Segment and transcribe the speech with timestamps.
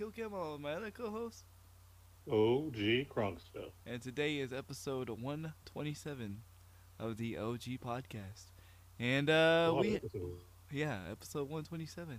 [0.00, 1.44] Kill Cam, uh, my other co-host,
[2.26, 3.68] OG Crunkster.
[3.84, 6.38] and today is episode 127
[6.98, 8.46] of the OG podcast.
[8.98, 10.10] And uh, we, it.
[10.72, 12.18] yeah, episode 127.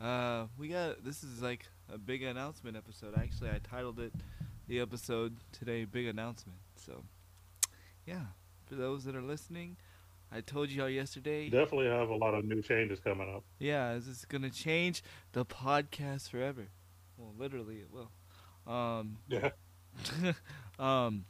[0.00, 3.14] Uh, we got this is like a big announcement episode.
[3.18, 4.12] Actually, I titled it
[4.68, 7.02] the episode today "Big Announcement." So,
[8.06, 8.26] yeah,
[8.66, 9.78] for those that are listening,
[10.30, 11.50] I told you all yesterday.
[11.50, 13.42] Definitely have a lot of new changes coming up.
[13.58, 16.68] Yeah, this is gonna change the podcast forever.
[17.16, 18.10] Well, literally, it will.
[18.72, 19.50] Um, Yeah.
[20.78, 21.24] um,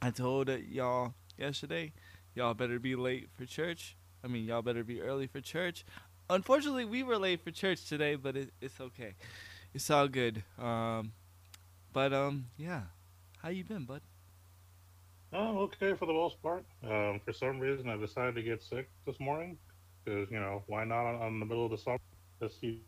[0.00, 1.92] I told y'all yesterday,
[2.34, 3.96] y'all better be late for church.
[4.22, 5.84] I mean, y'all better be early for church.
[6.30, 9.14] Unfortunately, we were late for church today, but it, it's okay.
[9.74, 10.42] It's all good.
[10.58, 11.12] Um,
[11.92, 12.82] but um, yeah,
[13.42, 14.02] how you been, bud?
[15.32, 16.64] Oh, okay for the most part.
[16.84, 19.58] Um, for some reason, I decided to get sick this morning
[20.04, 21.98] because you know why not on, on the middle of the summer?
[22.40, 22.78] Just you,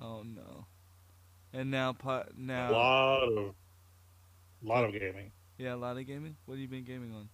[0.00, 0.66] Oh no.
[1.52, 3.54] And now, po- a lot of,
[4.62, 6.36] lot of gaming, yeah, a lot of gaming.
[6.44, 7.28] What have you been gaming on?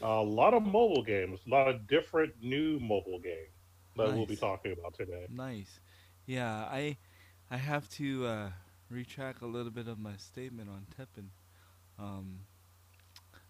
[0.00, 3.50] a lot of mobile games, a lot of different new mobile games
[3.96, 5.28] that we'll be talking about today.
[5.28, 5.80] Nice.
[6.26, 6.96] Yeah, I
[7.50, 8.50] I have to uh,
[8.90, 11.28] retract a little bit of my statement on Teppen.
[11.98, 12.40] Um,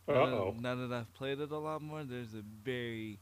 [0.09, 0.55] Uh now, oh.
[0.55, 3.21] that, now that I've played it a lot more, there's a very,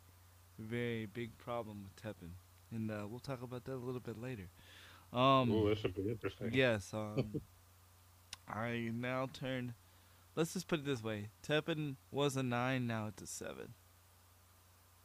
[0.59, 2.31] very big problem with Teppen,
[2.71, 4.49] and uh, we'll talk about that a little bit later.
[5.15, 6.51] Um, Ooh, this should be interesting.
[6.53, 6.91] yes.
[6.93, 7.41] Um,
[8.49, 9.75] I now turn.
[10.37, 13.75] Let's just put it this way: Teppen was a nine, now it's a seven.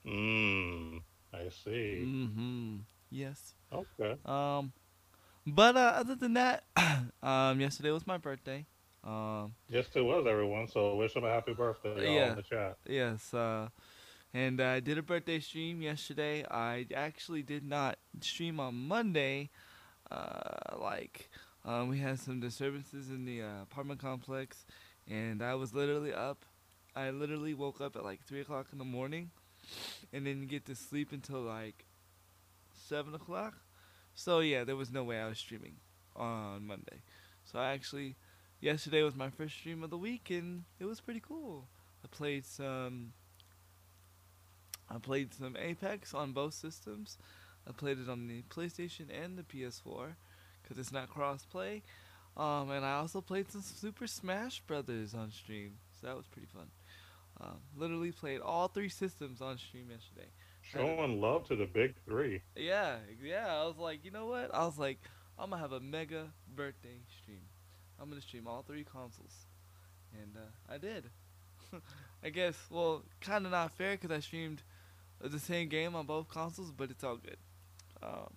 [0.05, 1.01] Mmm.
[1.33, 2.01] I see.
[2.05, 2.77] Mm-hmm.
[3.11, 3.53] Yes.
[3.71, 4.15] Okay.
[4.25, 4.71] Um,
[5.45, 6.63] but uh, other than that,
[7.23, 8.65] um, yesterday was my birthday.
[9.03, 10.67] Um, Yes, it was everyone.
[10.67, 12.31] So wish them a happy birthday Yeah.
[12.31, 12.77] in the chat.
[12.87, 13.33] yes.
[13.33, 13.69] Uh,
[14.33, 16.45] and I did a birthday stream yesterday.
[16.49, 19.49] I actually did not stream on Monday.
[20.11, 21.29] Uh, like,
[21.65, 24.65] um, we had some disturbances in the uh, apartment complex,
[25.07, 26.45] and I was literally up.
[26.95, 29.31] I literally woke up at like three o'clock in the morning,
[30.11, 31.85] and didn't get to sleep until like
[32.73, 33.55] seven o'clock.
[34.15, 35.75] So yeah, there was no way I was streaming
[36.15, 37.01] on Monday.
[37.45, 38.15] So I actually,
[38.59, 41.67] yesterday was my first stream of the week, and it was pretty cool.
[42.03, 43.13] I played some.
[44.89, 47.17] I played some Apex on both systems.
[47.67, 50.15] I played it on the PlayStation and the PS4
[50.61, 51.83] because it's not cross-play.
[52.37, 56.47] Um, and I also played some Super Smash Brothers on stream, so that was pretty
[56.53, 56.67] fun.
[57.41, 60.29] Um, literally played all three systems on stream yesterday.
[60.61, 62.41] Showing love to the big three.
[62.55, 63.47] Yeah, yeah.
[63.47, 64.53] I was like, you know what?
[64.53, 64.99] I was like,
[65.37, 67.41] I'm gonna have a mega birthday stream.
[67.99, 69.47] I'm gonna stream all three consoles,
[70.13, 71.05] and uh, I did.
[72.23, 74.61] I guess, well, kind of not fair because I streamed
[75.21, 77.37] the same game on both consoles, but it's all good.
[78.01, 78.33] Um,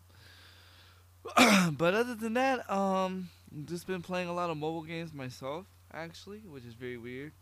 [1.78, 3.28] but other than that, um,
[3.65, 7.33] just been playing a lot of mobile games myself, actually, which is very weird.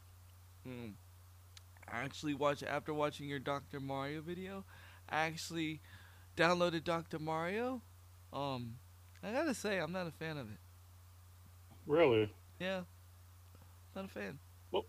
[0.68, 0.92] Mm.
[1.88, 3.80] I actually watch after watching your Dr.
[3.80, 4.64] Mario video.
[5.08, 5.80] I actually
[6.36, 7.18] downloaded Dr.
[7.18, 7.82] Mario.
[8.32, 8.76] Um,
[9.22, 10.58] I gotta say, I'm not a fan of it.
[11.86, 12.30] Really.
[12.60, 12.82] Yeah,
[13.96, 14.38] not a fan.
[14.70, 14.84] Well,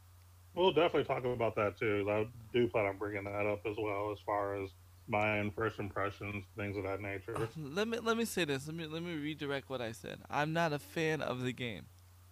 [0.53, 2.05] we'll definitely talk about that too.
[2.09, 4.69] I do plan on bringing that up as well, as far as
[5.11, 7.35] my own first impressions, things of that nature.
[7.57, 8.65] Let me let me say this.
[8.65, 10.19] Let me let me redirect what I said.
[10.29, 11.85] I'm not a fan of the game.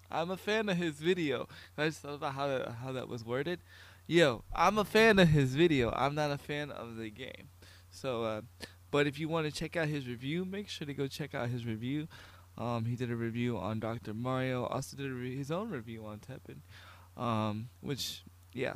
[0.10, 1.48] I'm a fan of his video.
[1.78, 3.60] I just thought about how that, how that was worded.
[4.08, 5.92] Yo, I'm a fan of his video.
[5.96, 7.50] I'm not a fan of the game.
[7.92, 8.42] So, uh,
[8.90, 11.50] but if you want to check out his review, make sure to go check out
[11.50, 12.08] his review.
[12.58, 14.16] Um, he did a review on Dr.
[14.16, 14.66] Mario.
[14.66, 16.62] Also did re- his own review on Teppen.
[17.22, 18.76] Um, which, yeah,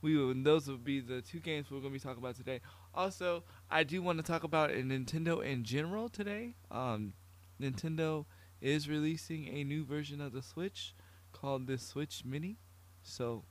[0.00, 2.60] we those will be the two games we're gonna be talking about today.
[2.96, 6.54] Also, I do want to talk about a Nintendo in general today.
[6.70, 7.12] Um,
[7.60, 8.24] Nintendo
[8.60, 10.94] is releasing a new version of the Switch
[11.32, 12.56] called the Switch Mini.
[13.02, 13.44] So,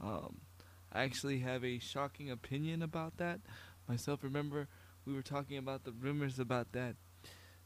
[0.00, 0.42] um,
[0.92, 3.40] I actually have a shocking opinion about that
[3.88, 4.22] myself.
[4.22, 4.68] Remember,
[5.06, 6.96] we were talking about the rumors about that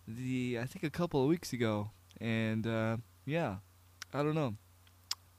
[0.08, 1.90] the I think a couple of weeks ago,
[2.20, 3.56] and uh, yeah,
[4.14, 4.54] I don't know.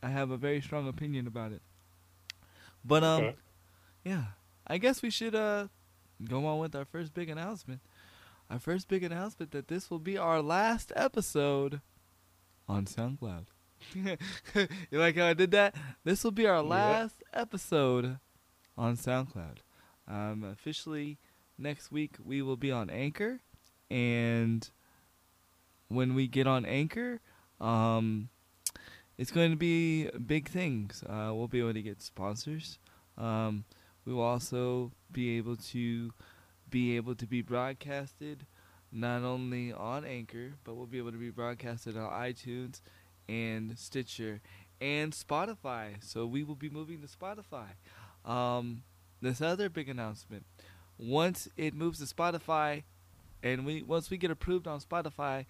[0.04, 1.62] I have a very strong opinion about it.
[2.83, 3.36] But um, Okay.
[4.06, 4.24] yeah,
[4.68, 5.68] I guess we should uh
[6.24, 7.81] go on with our first big announcement.
[8.50, 11.81] Our first big announcement that this will be our last episode
[12.68, 13.48] on SoundCloud.
[13.94, 15.75] you like how I did that?
[16.04, 18.19] This will be our last episode
[18.78, 19.58] on SoundCloud.
[20.08, 21.18] Um, officially,
[21.58, 23.42] next week we will be on Anchor,
[23.92, 24.69] and
[25.90, 27.19] when we get on Anchor,
[27.60, 28.30] um,
[29.18, 31.04] it's going to be big things.
[31.04, 32.80] Uh, we'll be able to get sponsors.
[33.18, 33.66] Um,
[34.07, 36.13] we will also be able to
[36.69, 38.45] be able to be broadcasted
[38.89, 42.80] not only on Anchor, but we'll be able to be broadcasted on iTunes
[43.27, 44.39] and Stitcher
[44.80, 46.01] and Spotify.
[46.01, 47.68] So we will be moving to Spotify.
[48.24, 48.83] Um,
[49.21, 50.45] this other big announcement.
[50.98, 52.83] Once it moves to Spotify,
[53.44, 55.45] and we once we get approved on Spotify,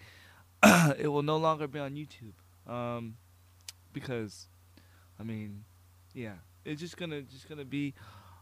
[0.98, 2.34] it will no longer be on YouTube.
[2.72, 3.18] Um,
[3.94, 4.48] because,
[5.20, 5.64] I mean,
[6.14, 6.34] yeah,
[6.66, 7.94] it's just gonna just gonna be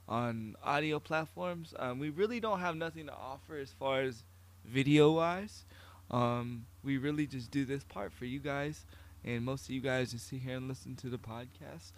[0.07, 1.73] on audio platforms.
[1.77, 4.23] Um, we really don't have nothing to offer as far as
[4.63, 5.65] video wise.
[6.11, 8.85] Um, we really just do this part for you guys,
[9.23, 11.91] and most of you guys just sit here and listen to the podcast.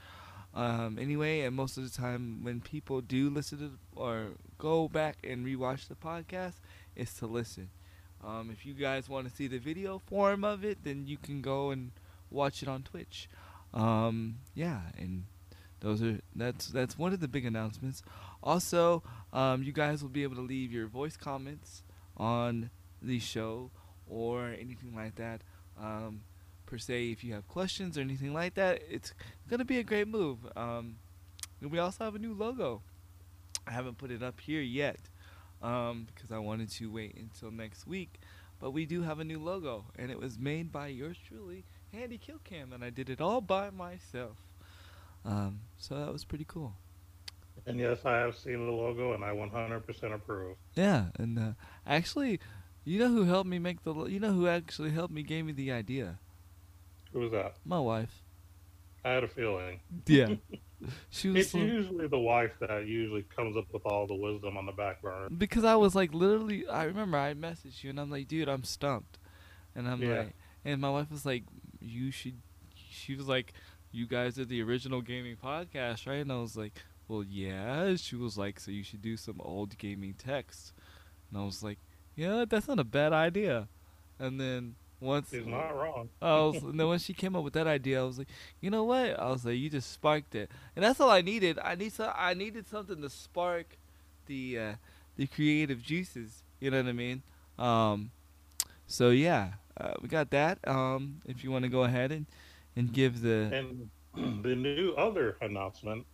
[0.54, 4.28] Um, anyway, and most of the time when people do listen to or
[4.58, 6.54] go back and rewatch the podcast,
[6.96, 7.70] it's to listen.
[8.26, 11.42] Um, if you guys want to see the video form of it, then you can
[11.42, 11.92] go and
[12.32, 13.30] watch it on Twitch.
[13.74, 15.26] Um, yeah, and
[15.80, 18.04] those are that's that's one of the big announcements.
[18.42, 19.04] Also,
[19.34, 21.84] um, you guys will be able to leave your voice comments
[22.16, 22.70] on
[23.02, 23.72] the show
[24.08, 25.42] or anything like that.
[25.80, 26.22] Um,
[26.66, 29.14] per se, if you have questions or anything like that, it's
[29.50, 30.40] gonna be a great move.
[30.56, 30.98] Um,
[31.62, 32.82] we also have a new logo.
[33.68, 35.00] I haven't put it up here yet
[35.62, 38.20] um, because I wanted to wait until next week.
[38.60, 42.18] But we do have a new logo, and it was made by yours truly, Handy
[42.18, 44.47] Killcam, and I did it all by myself.
[45.28, 46.74] Um, so that was pretty cool.
[47.66, 50.56] And yes, I have seen the logo, and I 100% approve.
[50.76, 51.52] Yeah, and uh,
[51.86, 52.40] actually,
[52.86, 53.94] you know who helped me make the?
[53.94, 56.18] Lo- you know who actually helped me gave me the idea?
[57.12, 57.56] Who was that?
[57.66, 58.24] My wife.
[59.04, 59.82] I had a feeling.
[60.08, 60.36] Yeah,
[61.10, 64.56] she was It's so- usually the wife that usually comes up with all the wisdom
[64.56, 65.28] on the back burner.
[65.30, 66.66] because I was like literally.
[66.68, 69.18] I remember I messaged you and I'm like, dude, I'm stumped,
[69.76, 70.20] and I'm Yeah.
[70.20, 71.44] like, and my wife was like,
[71.82, 72.36] you should.
[72.90, 73.54] She was like,
[73.92, 76.18] you guys are the original gaming podcast, right?
[76.18, 76.74] And I was like,
[77.08, 77.96] well, yeah.
[77.96, 80.74] She was like, so you should do some old gaming text,
[81.30, 81.80] and I was like,
[82.16, 83.68] yeah, that's not a bad idea.
[84.20, 86.10] And then once She's not wrong.
[86.22, 88.30] I was, and then when she came up with that idea, I was like,
[88.60, 89.20] you know what?
[89.20, 91.60] I was like, you just sparked it, and that's all I needed.
[91.64, 93.78] I need some, I needed something to spark
[94.26, 94.74] the uh,
[95.16, 96.44] the creative juices.
[96.60, 97.22] You know what I mean?
[97.60, 98.12] Um,
[98.88, 100.60] so yeah, uh, we got that.
[100.68, 102.26] Um, if you want to go ahead and
[102.78, 103.90] and give the And
[104.44, 106.06] the new other announcement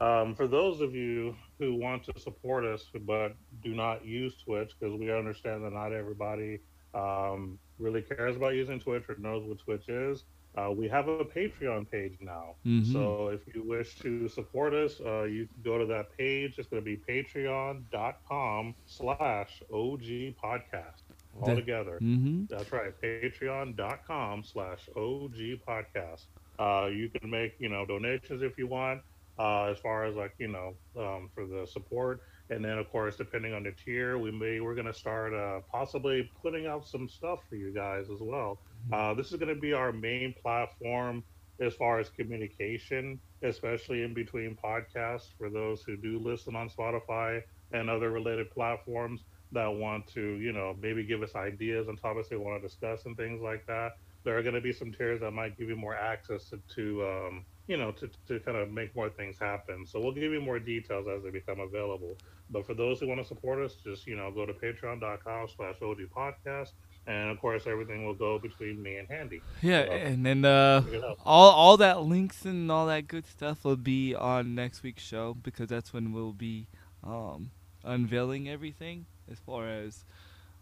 [0.00, 4.72] um, for those of you who want to support us but do not use Twitch,
[4.78, 6.60] because we understand that not everybody
[6.94, 10.24] um, really cares about using Twitch or knows what Twitch is.
[10.56, 12.56] Uh, we have a Patreon page now.
[12.66, 12.84] Mhm.
[12.92, 16.58] So if you wish to support us, uh, you can go to that page.
[16.58, 21.02] It's going to be patreon.com slash OG podcast
[21.38, 21.98] all That- together.
[21.98, 22.92] hmm That's right.
[23.00, 26.26] Patreon.com slash OG podcast.
[26.58, 29.00] Uh, you can make, you know, donations if you want,
[29.38, 32.20] uh, as far as like, you know, um, for the support.
[32.50, 35.60] And then of course, depending on the tier, we may, we're going to start, uh,
[35.70, 38.58] possibly putting out some stuff for you guys as well.
[38.92, 41.22] Uh, this is going to be our main platform
[41.60, 47.42] as far as communication, especially in between podcasts for those who do listen on Spotify
[47.72, 52.28] and other related platforms that want to, you know, maybe give us ideas on topics
[52.28, 53.96] they want to discuss and things like that.
[54.22, 57.06] There are going to be some tiers that might give you more access to, to
[57.06, 59.86] um, you know, to, to kind of make more things happen.
[59.86, 62.16] So we'll give you more details as they become available.
[62.50, 65.76] But for those who want to support us, just, you know, go to patreon.com slash
[65.80, 66.70] OG podcast.
[67.06, 69.40] And of course, everything will go between me and Handy.
[69.62, 70.82] yeah, So, and then uh,
[71.24, 75.34] all all that links and all that good stuff will be on next week's show
[75.34, 76.66] because that's when we'll be
[77.02, 77.52] um,
[77.84, 80.04] unveiling everything as far as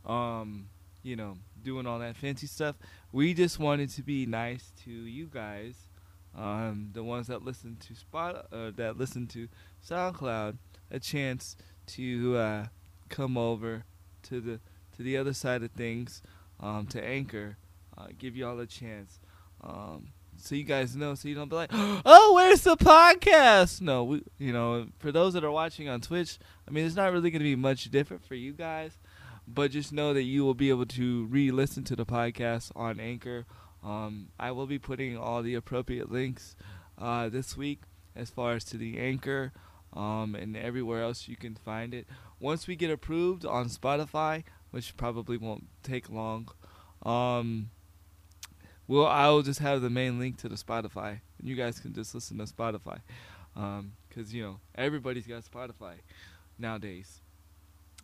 [0.07, 0.69] um,
[1.03, 2.77] you know doing all that fancy stuff.
[3.13, 5.75] We just wanted to be nice to you guys,
[6.37, 9.49] um, the ones that listen to Spot uh, that listen to
[9.87, 10.59] SoundCloud,
[10.91, 11.57] a chance
[11.89, 12.67] to uh,
[13.09, 13.85] come over
[14.25, 14.61] to the
[14.97, 16.23] to the other side of things,
[16.61, 17.57] um, to Anchor,
[17.97, 19.21] uh, give y'all a chance.
[19.63, 20.09] Um,
[20.41, 24.23] so you guys know, so you don't be like, "Oh, where's the podcast?" No, we,
[24.39, 27.41] you know, for those that are watching on Twitch, I mean, it's not really going
[27.41, 28.99] to be much different for you guys,
[29.47, 33.47] but just know that you will be able to re-listen to the podcast on Anchor.
[33.83, 36.57] Um, I will be putting all the appropriate links
[36.99, 37.83] uh, this week,
[38.15, 39.53] as far as to the Anchor,
[39.93, 42.07] um, and everywhere else you can find it.
[42.41, 46.49] Once we get approved on Spotify, which probably won't take long,
[47.05, 47.71] um,
[48.89, 52.15] well, I'll just have the main link to the Spotify, and you guys can just
[52.15, 53.01] listen to Spotify,
[53.55, 55.95] because you know everybody's got Spotify
[56.59, 57.21] nowadays.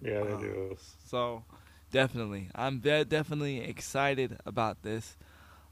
[0.00, 0.76] Yeah, they Uh, do.
[1.06, 1.44] So
[1.90, 5.16] definitely, I'm ve- definitely excited about this.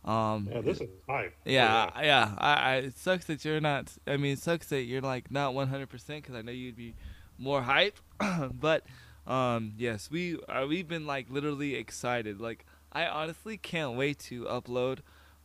[0.04, 1.34] Um, Yeah, this is hype.
[1.44, 2.34] yeah, I- yeah.
[2.38, 3.92] I, I, it sucks that you're not.
[4.06, 6.94] I mean, it sucks that you're like not 100 percent because I know you'd be
[7.38, 7.98] more hype.
[8.52, 8.84] but
[9.26, 12.40] Um, yes, we uh, we've been like literally excited.
[12.40, 14.98] Like I honestly can't wait to upload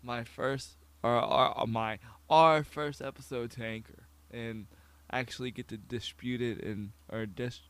[0.03, 1.99] my first or, or, or my
[2.29, 4.67] our first episode to Anchor and
[5.11, 7.61] actually get to distribute it and or dis,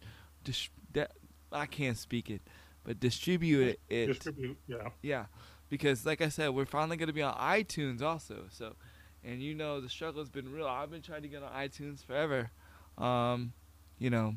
[0.43, 1.07] dis, de,
[1.51, 2.41] I can't speak it,
[2.83, 4.07] but distribute it.
[4.07, 4.89] Distribute, yeah.
[5.01, 5.25] yeah,
[5.69, 8.45] because like I said, we're finally gonna be on iTunes also.
[8.49, 8.75] So,
[9.23, 10.67] and you know the struggle's been real.
[10.67, 12.49] I've been trying to get on iTunes forever.
[12.97, 13.53] Um,
[13.99, 14.35] you know,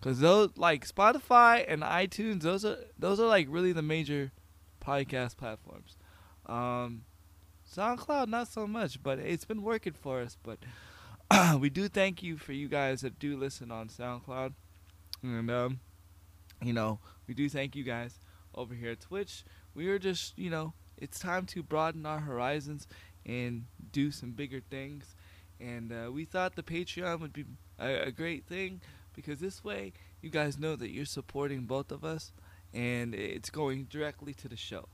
[0.00, 4.30] because those like Spotify and iTunes, those are those are like really the major
[4.88, 5.96] podcast platforms.
[6.46, 7.02] Um,
[7.70, 10.38] SoundCloud not so much, but it's been working for us.
[10.42, 10.58] But
[11.60, 14.54] we do thank you for you guys that do listen on SoundCloud,
[15.22, 15.80] and um,
[16.62, 18.18] you know we do thank you guys
[18.54, 19.44] over here at Twitch.
[19.74, 22.86] We are just you know it's time to broaden our horizons
[23.26, 25.14] and do some bigger things.
[25.60, 27.44] And uh, we thought the Patreon would be
[27.78, 28.80] a, a great thing
[29.12, 29.92] because this way
[30.22, 32.32] you guys know that you're supporting both of us
[32.74, 34.88] and it's going directly to the show.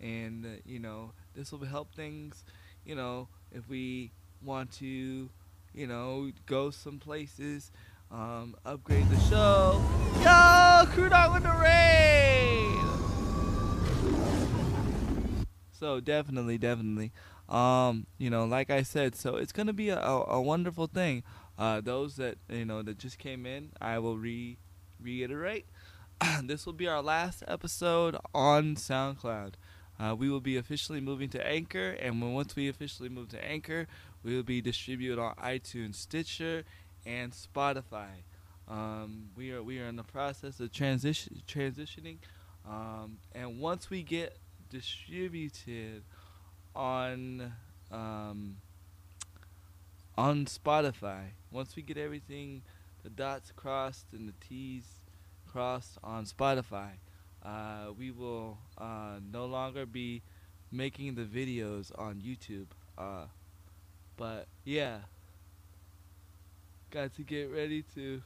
[0.00, 2.44] And uh, you know this will help things
[2.84, 4.12] you know if we
[4.42, 5.30] want to
[5.72, 7.70] you know go some places
[8.10, 9.82] um, upgrade the show.
[10.22, 12.78] Yo crew dog with the raid!
[15.72, 17.12] So definitely definitely.
[17.48, 21.22] Um, you know like i said so it's gonna be a, a, a wonderful thing.
[21.58, 24.58] Uh, those that you know that just came in, I will re
[25.00, 25.66] reiterate.
[26.44, 29.54] this will be our last episode on SoundCloud.
[29.98, 33.44] Uh, we will be officially moving to Anchor, and when once we officially move to
[33.44, 33.86] Anchor,
[34.22, 36.64] we will be distributed on iTunes, Stitcher,
[37.06, 38.08] and Spotify.
[38.66, 42.16] Um, we are we are in the process of transition transitioning,
[42.68, 44.38] um, and once we get
[44.70, 46.02] distributed
[46.74, 47.52] on
[47.92, 48.56] um,
[50.16, 51.32] on Spotify.
[51.50, 52.62] Once we get everything,
[53.02, 55.03] the dots crossed and the T's
[55.56, 56.90] on Spotify,
[57.44, 60.22] uh, we will uh, no longer be
[60.72, 62.66] making the videos on YouTube.
[62.96, 63.26] Uh,
[64.16, 64.98] but yeah,
[66.90, 68.22] got to get ready to.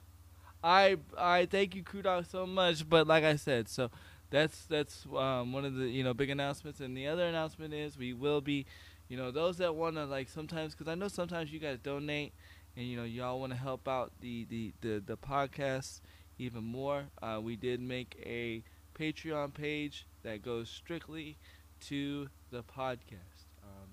[0.63, 2.89] I I thank you, Crew Dog, so much.
[2.89, 3.91] But like I said, so
[4.31, 7.97] that's that's um, one of the you know big announcements, and the other announcement is
[7.97, 8.67] we will be
[9.09, 12.33] you know those that want to like sometimes because i know sometimes you guys donate
[12.77, 16.01] and you know y'all want to help out the the the, the podcast
[16.39, 18.63] even more uh, we did make a
[18.99, 21.37] patreon page that goes strictly
[21.81, 23.89] to the podcast um,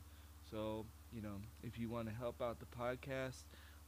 [0.49, 3.43] so you know if you want to help out the podcast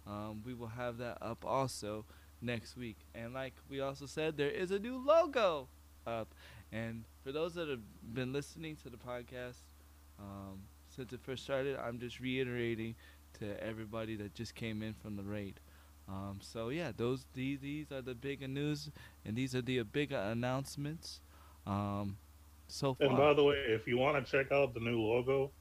[0.05, 2.05] um, we will have that up also
[2.41, 5.67] next week and like we also said there is a new logo
[6.05, 6.33] up
[6.71, 7.79] and for those that have
[8.13, 9.57] been listening to the podcast
[10.19, 11.77] um, since it first started.
[11.77, 12.95] I'm just reiterating
[13.39, 15.59] to everybody that just came in from the raid.
[16.09, 18.89] Um, so yeah, those these these are the bigger news,
[19.25, 21.19] and these are the bigger announcements.
[21.65, 22.17] Um,
[22.67, 23.07] so far.
[23.07, 25.51] And by the way, if you want to check out the new logo,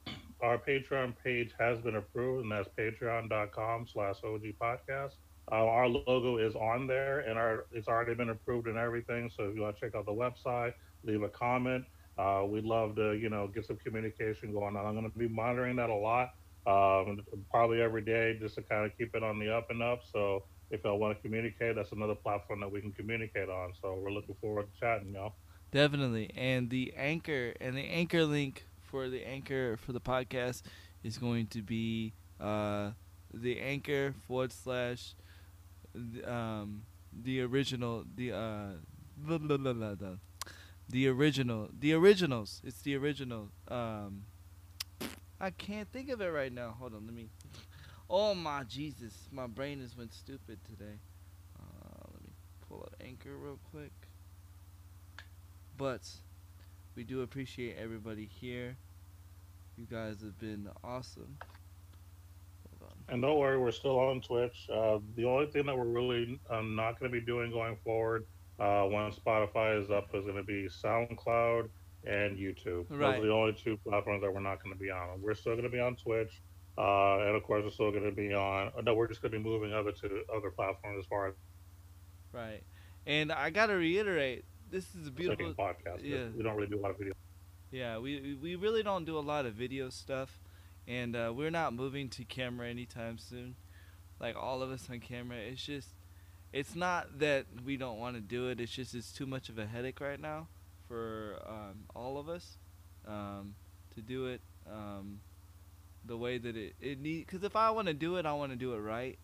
[0.40, 5.12] our Patreon page has been approved, and that's patreon.com slash OG podcast.
[5.50, 9.30] Uh, our logo is on there, and our it's already been approved and everything.
[9.34, 10.74] So if you want to check out the website,
[11.04, 11.84] leave a comment.
[12.18, 14.86] Uh, we'd love to, you know, get some communication going on.
[14.86, 16.34] I'm going to be monitoring that a lot,
[16.66, 17.20] um,
[17.50, 20.00] probably every day, just to kind of keep it on the up and up.
[20.12, 23.72] So if I want to communicate, that's another platform that we can communicate on.
[23.80, 25.34] So we're looking forward to chatting, y'all.
[25.72, 30.62] Definitely, and the anchor and the anchor link for the anchor for the podcast
[31.02, 32.92] is going to be uh,
[33.34, 35.14] the anchor forward slash
[36.24, 36.82] um,
[37.12, 38.66] the original the uh,
[39.16, 39.94] blah, blah, blah
[40.88, 42.60] the original, the originals.
[42.64, 43.50] It's the original.
[43.68, 44.24] Um,
[45.40, 46.74] I can't think of it right now.
[46.78, 47.28] Hold on, let me.
[48.08, 50.98] Oh my Jesus, my brain has went stupid today.
[51.58, 52.30] Uh, let me
[52.68, 53.92] pull up Anchor real quick.
[55.76, 56.08] But
[56.94, 58.76] we do appreciate everybody here.
[59.76, 61.36] You guys have been awesome.
[63.08, 64.66] And don't worry, we're still on Twitch.
[64.72, 68.24] Uh, the only thing that we're really uh, not going to be doing going forward
[68.58, 71.68] uh, when Spotify is up, is going to be SoundCloud
[72.06, 72.86] and YouTube.
[72.88, 73.16] Right.
[73.16, 75.20] Those are the only two platforms that we're not going to be on.
[75.20, 76.40] We're still going to be on Twitch,
[76.78, 78.70] uh, and of course, we're still going to be on.
[78.84, 81.34] No, we're just going to be moving over to other platforms as far as.
[82.32, 82.62] Right,
[83.06, 86.02] and I got to reiterate, this is a beautiful podcast.
[86.02, 87.14] Yeah, we don't really do a lot of video.
[87.70, 90.40] Yeah, we we really don't do a lot of video stuff,
[90.86, 93.56] and uh, we're not moving to camera anytime soon.
[94.20, 95.88] Like all of us on camera, it's just
[96.52, 98.60] it's not that we don't want to do it.
[98.60, 100.48] It's just it's too much of a headache right now
[100.88, 102.58] for um, all of us
[103.06, 103.54] um,
[103.94, 104.40] to do it
[104.70, 105.20] um,
[106.04, 107.26] the way that it it need.
[107.26, 109.18] Because if I want to do it, I want to do it right.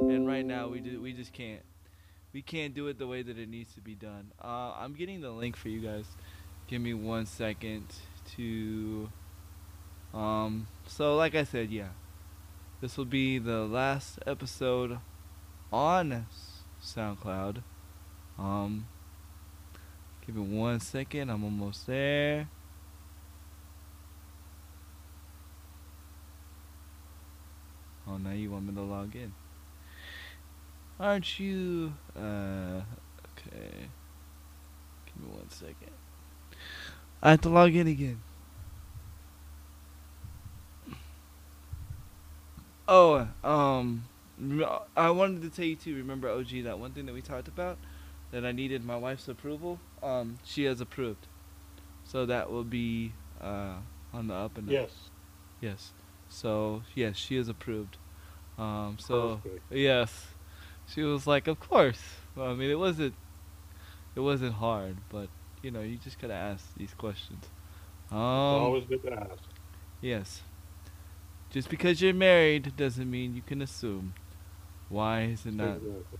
[0.00, 1.62] And right now we do we just can't.
[2.32, 4.32] we can't do it the way that it needs to be done.
[4.42, 6.04] Uh, I'm getting the link for you guys.
[6.66, 7.86] Give me one second
[8.36, 9.10] to.
[10.12, 10.68] Um.
[10.86, 11.88] So, like I said, yeah,
[12.80, 14.98] this will be the last episode
[15.72, 16.26] on
[16.82, 17.62] SoundCloud.
[18.38, 18.86] Um.
[20.28, 21.30] Give me one second.
[21.30, 22.50] I'm almost there.
[28.06, 29.32] Oh, now you want me to log in.
[31.00, 31.94] Aren't you?
[32.14, 32.82] Uh,
[33.32, 33.88] okay.
[35.06, 35.92] Give me one second.
[37.22, 38.20] I have to log in again.
[42.86, 44.04] Oh, um,
[44.94, 45.96] I wanted to tell you too.
[45.96, 47.78] Remember, OG, that one thing that we talked about
[48.30, 49.80] that I needed my wife's approval.
[50.02, 51.26] Um, she has approved,
[52.04, 53.74] so that will be uh
[54.12, 54.72] on the up and up.
[54.72, 54.90] Yes.
[55.60, 55.92] Yes.
[56.28, 57.96] So yes, she is approved.
[58.58, 59.40] Um, so
[59.70, 60.26] yes,
[60.86, 62.00] she was like, of course.
[62.34, 63.14] Well, I mean, it wasn't,
[64.14, 65.28] it wasn't hard, but
[65.62, 67.44] you know, you just gotta ask these questions.
[68.10, 69.42] Um, Always good to ask.
[70.00, 70.42] yes.
[71.50, 74.14] Just because you're married doesn't mean you can assume.
[74.88, 75.76] Why is it not?
[75.76, 76.18] Exactly.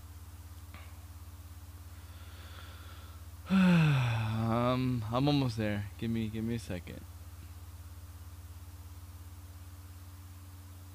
[3.51, 5.85] um, I'm almost there.
[5.97, 7.01] Give me, give me a second.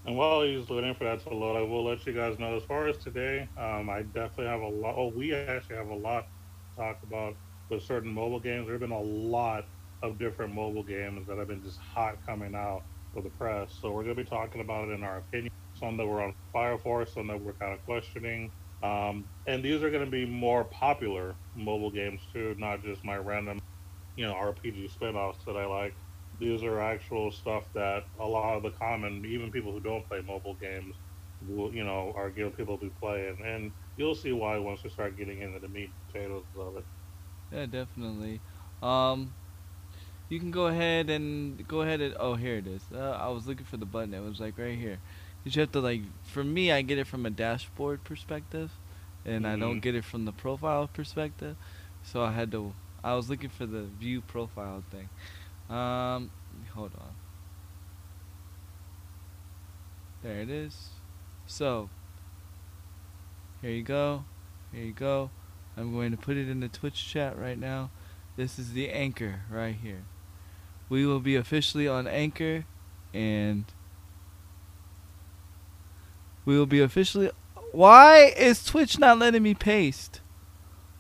[0.07, 2.63] And while he's waiting for that to load, I will let you guys know as
[2.63, 4.95] far as today, um, I definitely have a lot.
[4.97, 6.29] Oh, we actually have a lot
[6.77, 7.35] to talk about
[7.71, 8.67] with certain mobile games.
[8.67, 9.65] There have been a lot
[10.03, 12.83] of different mobile games that have been just hot coming out
[13.15, 13.75] for the press.
[13.81, 15.51] So we're going to be talking about it in our opinion.
[15.75, 18.53] Some that were on fire for, some that we're kind of questioning.
[18.85, 23.17] Um, and these are going to be more popular mobile games too, not just my
[23.17, 23.59] random,
[24.17, 25.97] you know, RPG spin-offs that I like
[26.39, 30.23] these are actual stuff that a lot of the common, even people who don't play
[30.23, 30.97] mobile games,
[31.41, 34.91] will you know are giving people to play, and, and you'll see why once we
[34.91, 36.87] start getting into the meat and potatoes of it.
[37.51, 38.43] Yeah, definitely.
[38.83, 39.37] Um,
[40.29, 42.91] you can go ahead and go ahead and oh here it is.
[42.93, 44.15] Uh, I was looking for the button.
[44.15, 45.01] It was like right here.
[45.45, 46.03] You have to like.
[46.23, 48.73] For me, I get it from a dashboard perspective,
[49.25, 49.83] and I don't Mhm.
[49.83, 51.57] get it from the profile perspective.
[52.03, 52.75] So I had to.
[53.03, 55.11] I was looking for the view profile thing.
[55.69, 56.31] Um,
[56.75, 57.15] hold on.
[60.23, 60.89] There it is.
[61.47, 61.91] So,
[63.61, 64.25] here you go.
[64.73, 65.31] Here you go.
[65.77, 67.91] I'm going to put it in the Twitch chat right now.
[68.37, 70.05] This is the anchor right here.
[70.89, 72.65] We will be officially on Anchor
[73.13, 73.65] and
[76.45, 77.31] we will be officially
[77.73, 80.21] Why is Twitch not letting me paste?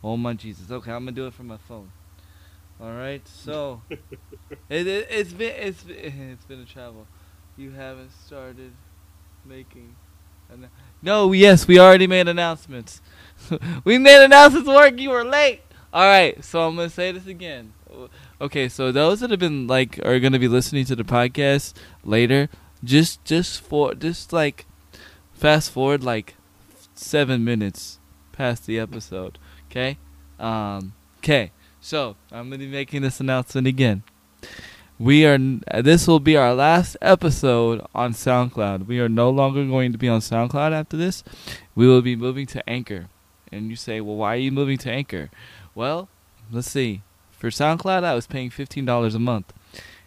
[0.02, 0.70] Oh my Jesus.
[0.70, 1.90] Okay, I'm going to do it from my phone.
[2.80, 3.26] All right.
[3.26, 5.96] So it, it it's been it's been,
[6.32, 7.06] it's been a travel.
[7.56, 8.72] You haven't started
[9.44, 9.94] making
[10.50, 10.68] an-
[11.00, 13.00] No, yes, we already made announcements.
[13.84, 14.98] we made announcements work.
[14.98, 15.62] You were late.
[15.92, 17.72] All right, so I'm gonna say this again.
[18.40, 22.48] Okay, so those that have been like are gonna be listening to the podcast later,
[22.82, 24.66] just just for just like
[25.34, 26.34] fast forward like
[26.94, 27.98] seven minutes
[28.32, 29.38] past the episode.
[29.70, 29.98] Okay,
[30.38, 31.50] um, okay.
[31.80, 34.02] So I'm gonna be making this announcement again.
[34.98, 35.38] We are.
[35.82, 38.86] This will be our last episode on SoundCloud.
[38.86, 41.24] We are no longer going to be on SoundCloud after this.
[41.74, 43.06] We will be moving to Anchor.
[43.50, 45.30] And you say, well, why are you moving to Anchor?
[45.74, 46.08] Well,
[46.50, 47.02] let's see.
[47.32, 49.52] For SoundCloud, I was paying fifteen dollars a month,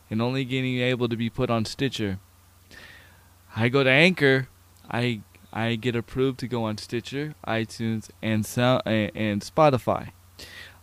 [0.10, 2.20] and only getting able to be put on Stitcher.
[3.56, 4.48] I go to Anchor,
[4.90, 5.22] I
[5.52, 10.12] I get approved to go on Stitcher, iTunes, and Sound and, and Spotify.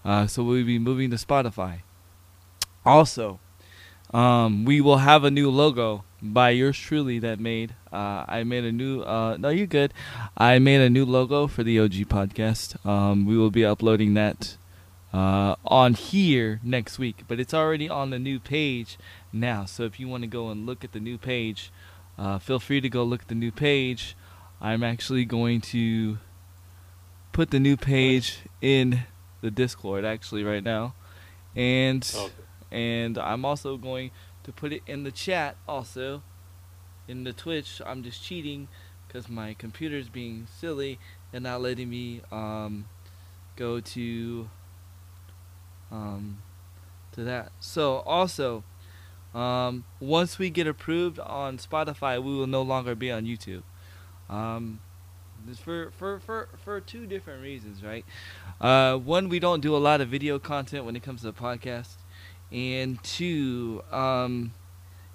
[0.05, 1.81] Uh, so we'll be moving to Spotify.
[2.85, 3.41] Also,
[4.13, 7.75] um, we will have a new logo by yours truly that made.
[7.93, 9.03] Uh, I made a new.
[9.03, 9.93] Uh, no, you're good.
[10.37, 12.85] I made a new logo for the OG podcast.
[12.87, 14.57] Um, we will be uploading that
[15.13, 18.99] uh, on here next week, but it's already on the new page
[19.33, 19.65] now.
[19.65, 21.71] So if you want to go and look at the new page,
[22.19, 24.17] uh, feel free to go look at the new page.
[24.61, 26.19] I'm actually going to
[27.33, 29.03] put the new page in
[29.41, 30.95] the Discord actually right now,
[31.55, 32.33] and Okay.
[32.71, 34.11] and I'm also going
[34.45, 36.23] to put it in the chat also
[37.09, 37.81] in the Twitch.
[37.85, 38.69] I'm just cheating
[39.07, 40.99] because my computer's being silly
[41.33, 42.87] and not letting me um,
[43.57, 44.49] go to
[45.91, 46.43] um,
[47.13, 47.53] to that.
[47.61, 48.65] So also,
[49.35, 53.63] um, once we get approved on Spotify, we will no longer be on YouTube.
[54.31, 54.81] Um,
[55.63, 58.05] for for for for two different reasons, right?
[58.61, 61.33] Uh, one, we don't do a lot of video content when it comes to the
[61.33, 61.97] podcast,
[62.51, 64.55] and two, um,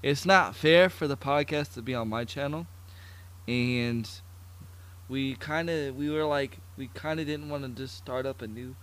[0.03, 2.67] it's not fair for the podcast to be on my channel,
[3.47, 4.09] and
[5.07, 8.41] we kind of we were like we kind of didn't want to just start up
[8.41, 8.75] a new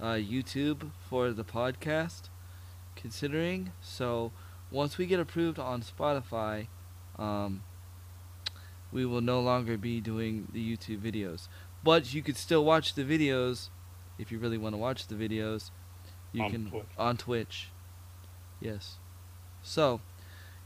[0.00, 2.28] uh, YouTube for the podcast,
[2.96, 3.72] considering.
[3.82, 4.32] So
[4.74, 6.66] once we get approved on Spotify,
[7.18, 7.62] um,
[8.92, 11.48] we will no longer be doing the YouTube videos.
[11.82, 13.68] But you could still watch the videos
[14.18, 15.70] if you really want to watch the videos.
[16.32, 16.84] You On can Twitch.
[16.98, 17.68] on Twitch.
[18.60, 18.96] Yes.
[19.62, 20.00] So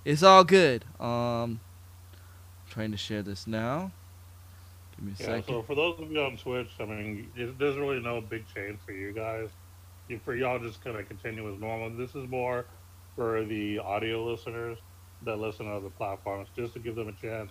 [0.05, 0.85] it's all good.
[1.01, 1.61] Um,
[2.71, 3.93] trying to share this now.
[4.97, 5.45] Give me a Yeah, second.
[5.55, 8.79] so for those of you on Twitch, I mean, it, there's really no big change
[8.87, 9.49] for you guys.
[10.09, 11.91] You- For y'all, just kind of continue as normal.
[11.91, 12.65] This is more
[13.19, 14.79] for the audio listeners
[15.25, 17.51] that listen to other platforms, just to give them a chance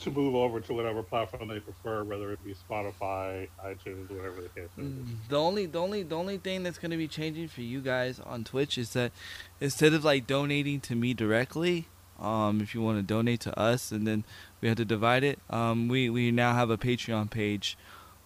[0.00, 4.48] to move over to whatever platform they prefer, whether it be Spotify, iTunes, whatever the
[4.48, 4.84] case is.
[4.84, 8.18] Mm, The only, the only, the only thing that's gonna be changing for you guys
[8.18, 9.12] on Twitch is that
[9.60, 11.86] instead of like donating to me directly,
[12.18, 14.24] um, if you want to donate to us and then
[14.60, 17.78] we have to divide it, um, we we now have a Patreon page.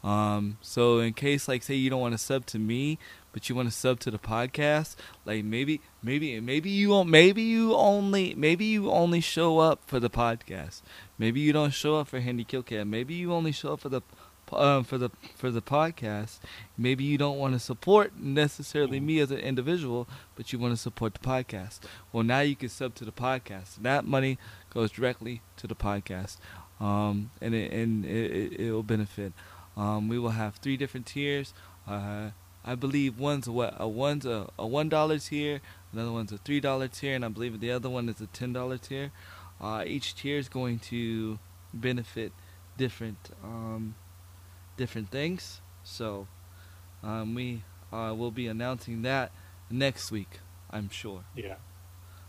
[0.03, 2.99] Um, so in case like say you don't want to sub to me,
[3.33, 7.75] but you want to sub to the podcast, like maybe maybe maybe you maybe you
[7.75, 10.83] only maybe you only show up for the podcast.
[11.19, 12.87] Maybe you don't show up for Handy Kill Killcat.
[12.87, 14.03] Maybe you only show up for the
[14.53, 16.39] um, for the for the podcast.
[16.77, 20.81] Maybe you don't want to support necessarily me as an individual, but you want to
[20.81, 21.81] support the podcast.
[22.13, 23.77] Well, now you can sub to the podcast.
[23.83, 24.39] That money
[24.71, 26.37] goes directly to the podcast,
[26.81, 29.33] um, and it, and it, it will benefit.
[29.77, 31.55] Um, we will have three different tiers.
[31.89, 32.31] Uh,
[32.65, 35.61] I believe one's a what a one's a, a one dollar tier,
[35.93, 38.53] another one's a three dollar tier, and I believe the other one is a ten
[38.53, 39.11] dollar tier.
[39.61, 41.39] Uh, each tier is going to
[41.75, 42.33] benefit
[42.77, 43.95] different um,
[44.77, 45.61] different things.
[45.85, 46.29] So
[47.03, 49.33] um, we uh, will be announcing that
[49.71, 51.25] next week, I'm sure.
[51.35, 51.57] Yeah.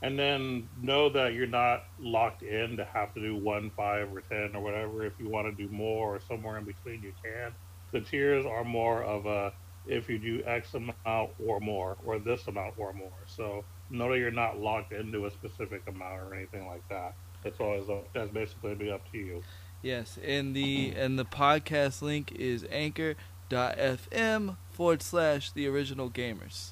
[0.02, 4.22] And then know that you're not locked in to have to do one, five, or
[4.22, 5.06] ten, or whatever.
[5.06, 7.54] If you want to do more or somewhere in between, you can.
[7.92, 9.54] The tiers are more of a
[9.88, 13.12] if you do X amount or more, or this amount or more.
[13.26, 17.16] So know that you're not locked into a specific amount or anything like that.
[17.44, 19.44] It's always up, that's basically be up to you.
[19.82, 21.00] Yes, and the mm-hmm.
[21.00, 26.72] and the podcast link is anchor.fm forward slash the original gamers.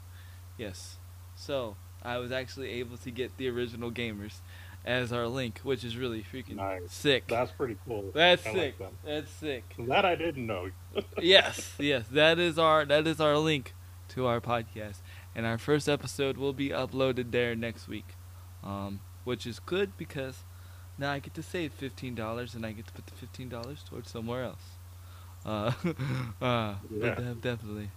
[0.58, 0.97] Yes.
[1.36, 4.36] So I was actually able to get the original gamers
[4.85, 6.91] as our link, which is really freaking Nice.
[6.91, 7.27] sick.
[7.27, 8.11] That's pretty cool.
[8.13, 8.79] That's I sick.
[8.79, 9.05] Like that.
[9.05, 9.63] That's sick.
[9.79, 10.69] that I didn't know.
[11.21, 13.73] yes, yes, that is our that is our link
[14.09, 14.97] to our podcast,
[15.35, 18.15] and our first episode will be uploaded there next week,
[18.63, 20.43] um, which is good because
[20.97, 23.83] now I get to save fifteen dollars and I get to put the fifteen dollars
[23.87, 24.63] towards somewhere else.
[25.45, 25.71] Uh,
[26.41, 27.15] uh, Yeah.
[27.15, 27.89] de- definitely.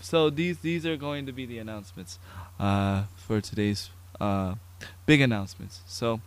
[0.00, 2.18] So these these are going to be the announcements
[2.58, 4.56] uh, for today's uh,
[5.06, 5.80] big announcements.
[5.86, 6.20] So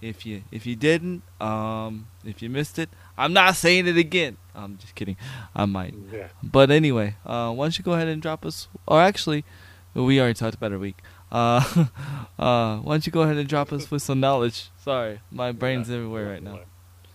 [0.00, 4.36] if you if you didn't um, if you missed it, I'm not saying it again.
[4.54, 5.16] I'm just kidding.
[5.54, 5.94] I might.
[6.12, 6.28] Yeah.
[6.42, 8.68] But anyway, uh, why don't you go ahead and drop us?
[8.86, 9.44] Or actually,
[9.94, 11.02] we already talked about a week.
[11.30, 11.62] Uh,
[12.38, 14.70] uh, why don't you go ahead and drop us with some knowledge?
[14.82, 16.60] Sorry, my brain's Yeah, everywhere right now.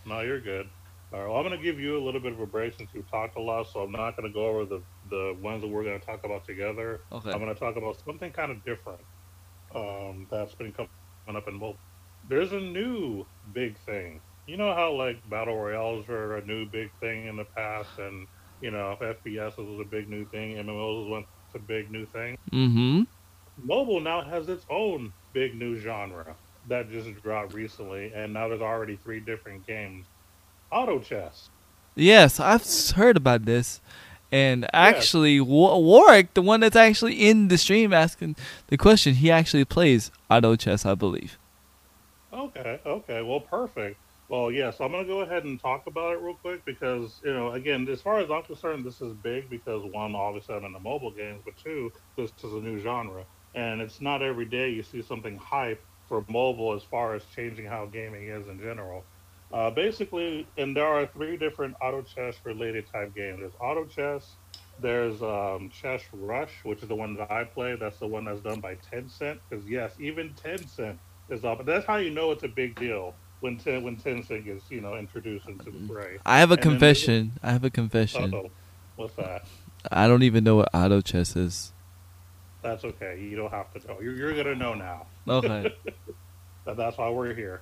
[0.06, 0.68] No, you're good.
[1.14, 2.90] All right, well, I'm going to give you a little bit of a break since
[2.94, 5.68] we've talked a lot, so I'm not going to go over the, the ones that
[5.68, 7.02] we're going to talk about together.
[7.12, 7.32] Okay.
[7.32, 9.02] I'm going to talk about something kind of different
[9.76, 10.90] um, that's been coming
[11.28, 11.78] up in mobile.
[12.30, 14.22] There's a new big thing.
[14.48, 18.28] You know how, like, Battle Royales were a new big thing in the past, and,
[18.62, 22.38] you know, FPS was a big new thing, MMOs was a big new thing?
[22.52, 23.04] Mm-hmm.
[23.64, 26.36] mobile now has its own big new genre
[26.68, 30.06] that just dropped recently, and now there's already three different games.
[30.72, 31.50] Auto chess.
[31.96, 33.82] Yes, I've heard about this.
[34.32, 39.30] And actually, Wa- Warwick, the one that's actually in the stream asking the question, he
[39.30, 41.38] actually plays auto chess, I believe.
[42.34, 43.98] Okay, okay, well, perfect.
[44.30, 47.34] Well, yes, I'm going to go ahead and talk about it real quick because, you
[47.34, 50.72] know, again, as far as I'm concerned, this is big because one, obviously, I'm in
[50.72, 53.26] the mobile games, but two, this is a new genre.
[53.56, 57.66] And it's not every day you see something hype for mobile as far as changing
[57.66, 59.04] how gaming is in general.
[59.54, 63.40] Uh, basically, and there are three different auto chess related type games.
[63.40, 64.36] There's auto chess,
[64.82, 67.76] there's um, Chess Rush, which is the one that I play.
[67.76, 69.40] That's the one that's done by Tencent.
[69.50, 70.98] Because yes, even Tencent
[71.30, 71.66] is up.
[71.66, 74.98] That's how you know it's a big deal when ten, when Tencent gets you know
[74.98, 76.18] introduced into the fray.
[76.26, 77.34] I have a And confession.
[77.44, 78.34] I have a confession.
[78.34, 78.52] Uh-oh.
[78.96, 79.46] What's that?
[79.92, 81.74] I don't even know what auto chess is.
[82.62, 83.20] That's okay.
[83.20, 84.00] You don't have to know.
[84.02, 85.08] You're, you're gonna know now.
[85.28, 85.76] Okay.
[86.66, 87.62] That's why we're here.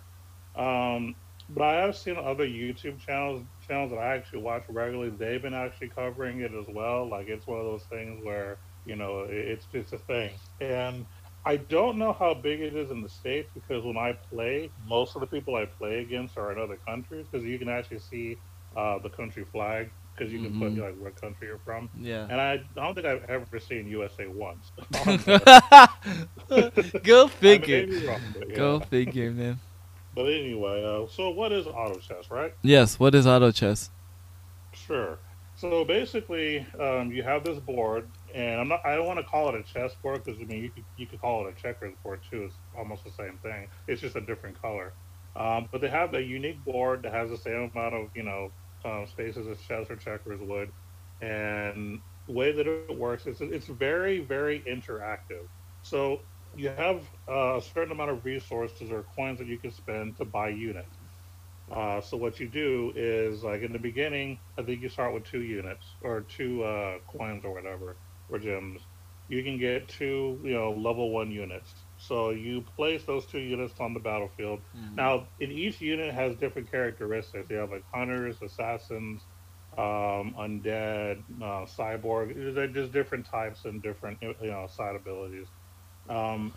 [0.55, 1.15] Um,
[1.49, 5.09] but I have seen other YouTube channels channels that I actually watch regularly.
[5.11, 7.07] They've been actually covering it as well.
[7.09, 10.39] Like it's one of those things where you know it- it's just a thing.
[10.61, 11.05] And
[11.45, 15.15] I don't know how big it is in the states because when I play, most
[15.15, 18.37] of the people I play against are in other countries because you can actually see
[18.75, 20.59] uh, the country flag because you can Mhm.
[20.59, 21.89] put like what country you're from.
[21.97, 22.27] Yeah.
[22.29, 24.71] And I don't think I've ever seen USA once.
[27.03, 27.85] Go figure.
[27.85, 28.55] be wrong, yeah.
[28.55, 29.59] Go figure, man.
[30.19, 32.53] But anyway, uh, so what is auto chess, right?
[32.61, 32.99] Yes.
[32.99, 33.89] What is auto chess?
[34.73, 35.17] Sure.
[35.55, 38.05] So basically, um, you have this board,
[38.35, 38.85] and I'm not.
[38.85, 41.07] I don't want to call it a chess board because I mean you could you
[41.07, 42.43] could call it a checkers board too.
[42.43, 43.69] It's almost the same thing.
[43.87, 44.91] It's just a different color.
[45.37, 48.51] Um, but they have a unique board that has the same amount of you know
[48.83, 50.69] um, spaces as chess or checkers would,
[51.21, 55.47] and the way that it works is it's very very interactive.
[55.81, 56.19] So
[56.55, 60.25] you have uh, a certain amount of resources or coins that you can spend to
[60.25, 60.99] buy units.
[61.71, 65.23] Uh, so what you do is like in the beginning, I think you start with
[65.23, 68.87] two units or two uh, coins or whatever or gems.
[69.27, 71.85] You can get two, you know, level one units.
[71.95, 74.59] So you place those two units on the battlefield.
[74.97, 77.49] Now, in each unit has different characteristics.
[77.49, 79.27] You have like hunters, assassins,
[79.77, 82.53] um, undead, uh, cyborg.
[82.55, 85.51] They're just different types and different, you know, side abilities.
[86.09, 86.55] Um,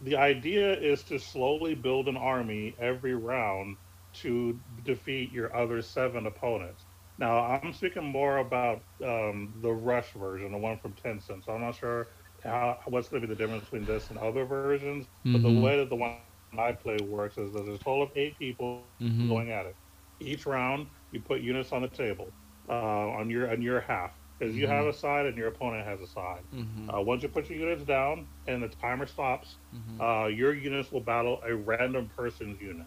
[0.00, 3.78] the idea is to slowly build an army every round
[4.14, 6.86] to defeat your other seven opponents.
[7.18, 11.44] Now, I'm speaking more about um, the Rush version, the one from Tencent.
[11.44, 12.08] So I'm not sure
[12.44, 15.08] how, what's going to be the difference between this and other versions.
[15.32, 15.64] But the Mhm.
[15.64, 18.94] way that the one I play works is that there's a total of eight people
[19.00, 19.28] Mhm.
[19.28, 19.76] going at it.
[20.20, 22.34] Each round, you put units on the table
[22.68, 24.70] uh, on your on your half because you Mhm.
[24.70, 26.42] have a side and your opponent has a side.
[26.54, 26.92] Mhm.
[26.96, 30.00] Uh, once you put your units down and the timer stops, Mhm.
[30.00, 32.86] uh, your units will battle a random person's unit.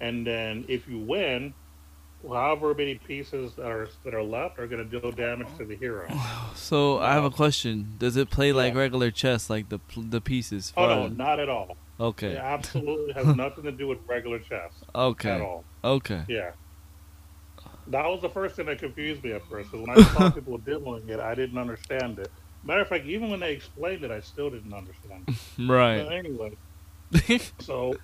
[0.00, 1.54] And then if you win,
[2.26, 5.76] however many pieces that are that are left are going to deal damage to the
[5.76, 6.06] hero.
[6.56, 7.94] So I have a question.
[7.98, 8.80] Does it play like Yeah.
[8.80, 10.72] regular chess, like the the pieces?
[10.76, 11.76] Oh no, not at all.
[12.00, 12.32] Okay.
[12.32, 15.30] It absolutely has nothing to do with regular chess Okay.
[15.30, 15.64] at all.
[15.84, 16.24] Okay.
[16.28, 16.52] Yeah.
[17.88, 19.70] That was the first thing that confused me at first.
[19.72, 22.32] Because when I saw people demoing it, I didn't understand it.
[22.64, 25.24] Matter of fact, even when they explained it, I still didn't understand.
[25.24, 25.30] it.
[25.92, 26.08] But Right.
[26.12, 26.58] anyway,
[27.60, 28.02] so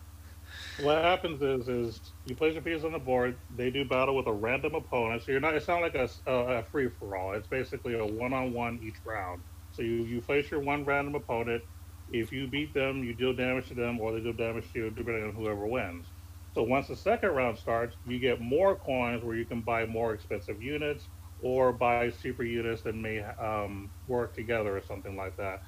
[0.77, 3.38] what happens is is you place your pieces on the board.
[3.51, 5.23] They do battle with a random opponent.
[5.25, 5.55] So you're not.
[5.57, 7.35] It's not like a, a, a free for all.
[7.35, 9.45] It's basically a one on one each round.
[9.73, 11.62] So you you face your one random opponent.
[12.11, 14.90] If you beat them, you deal damage to them, or they deal damage to you,
[14.90, 16.12] depending on whoever wins.
[16.55, 20.12] So once the second round starts, you get more coins where you can buy more
[20.12, 21.09] expensive units
[21.41, 25.61] or buy super units that may um, work together or something like that.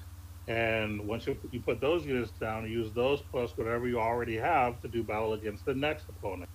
[0.47, 4.37] And once you, you put those units down, you use those plus whatever you already
[4.37, 6.49] have to do battle against the next opponent.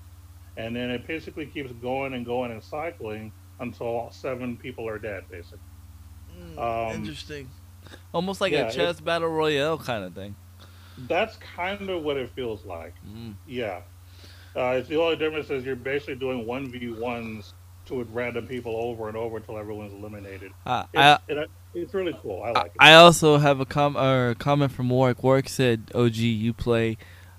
[0.56, 5.24] And then it basically keeps going and going and cycling until seven people are dead,
[5.30, 5.58] basically.
[6.56, 7.48] Um, Interesting.
[8.12, 10.36] Almost like yeah, a chess battle royale kind of thing.
[11.08, 12.94] That's kind of what it feels like.
[13.06, 13.34] Mm.
[13.46, 13.80] Yeah.
[14.56, 17.52] Uh, it's the only difference is you're basically doing 1v1s
[17.86, 20.52] to random people over and over until everyone's eliminated.
[20.66, 22.42] Uh, It's, I it, it's really cool.
[22.42, 22.72] I like it.
[22.78, 25.22] I also have a com or a comment from Warwick.
[25.22, 26.98] Warwick said, "OG, you play,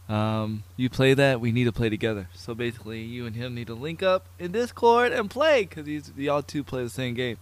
[0.10, 1.40] um, you play that.
[1.42, 2.28] We need to play together.
[2.34, 6.42] So basically, you and him need to link up in Discord and play because y'all
[6.42, 7.38] two play the same game.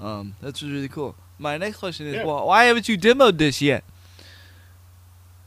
[0.00, 1.16] Um, that's really cool.
[1.38, 2.24] My next question is, Yeah.
[2.24, 3.84] well, why haven't you demoed this yet?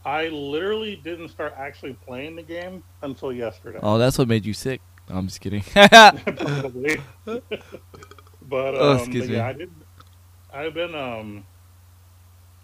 [0.05, 3.79] I literally didn't start actually playing the game until yesterday.
[3.81, 4.81] Oh, that's what made you sick.
[5.09, 5.61] I'm just kidding.
[5.61, 6.97] Probably.
[8.41, 9.35] but um, Oh, excuse but me.
[9.35, 9.71] yeah, I did.
[10.53, 11.45] I've been um,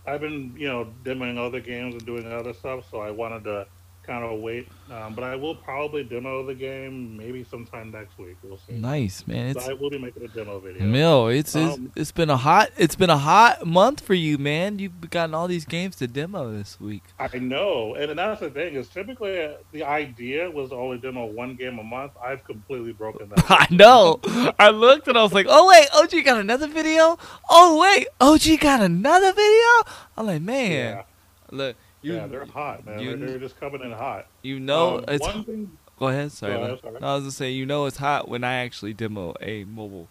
[0.05, 3.67] I've been you know demoing other games and doing other stuff, so I wanted to
[4.07, 4.67] kind of wait.
[4.89, 8.37] Um, but I will probably demo the game maybe sometime next week.
[8.41, 8.73] We'll see.
[8.73, 9.53] nice, man.
[9.53, 10.83] So I will be making a demo video.
[10.83, 14.37] Mil, it's, it's Um, it's been a hot it's been a hot month for you,
[14.37, 14.79] man.
[14.79, 17.03] You've gotten all these games to demo this week.
[17.19, 21.25] I know, and that's the thing is typically uh, the idea was to only demo
[21.25, 22.13] one game a month.
[22.23, 23.45] I've completely broken that.
[23.49, 24.21] I know.
[24.57, 27.17] I looked and I was like, "Oh wait, OG got another video.
[27.49, 31.03] Oh wait, OG got another video." I'm like, man, yeah,
[31.51, 31.75] look,
[32.07, 32.99] you, yeah, they're hot, man.
[32.99, 34.27] you- they're, just coming in hot.
[34.41, 35.27] you know, Um, it's.
[35.27, 35.77] thing.
[35.99, 36.53] Go ahead, sorry.
[36.53, 36.67] No,
[37.01, 40.07] I was gonna say, you know, it's hot when I actually demo a mobile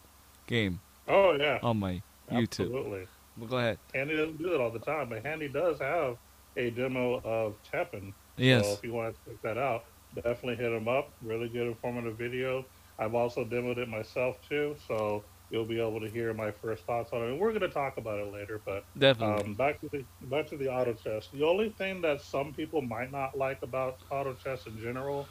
[0.49, 2.65] game Oh yeah, on my YouTube.
[2.67, 3.07] absolutely.
[3.37, 3.79] But go ahead.
[3.95, 6.17] Handy doesn't do it all the time, but Handy does have
[6.57, 8.13] a demo of Teppen.
[8.37, 8.67] Yes.
[8.67, 9.85] So if you want to check that out,
[10.17, 11.11] definitely hit him up.
[11.23, 12.65] Really good informative video.
[12.99, 17.11] I've also demoed it myself too, so you'll be able to hear my first thoughts
[17.13, 17.29] on it.
[17.31, 19.45] And we're going to talk about it later, but Definitely.
[19.45, 21.29] um, back to the back to the auto chess.
[21.33, 25.29] The only thing that some people might not like about auto chess in general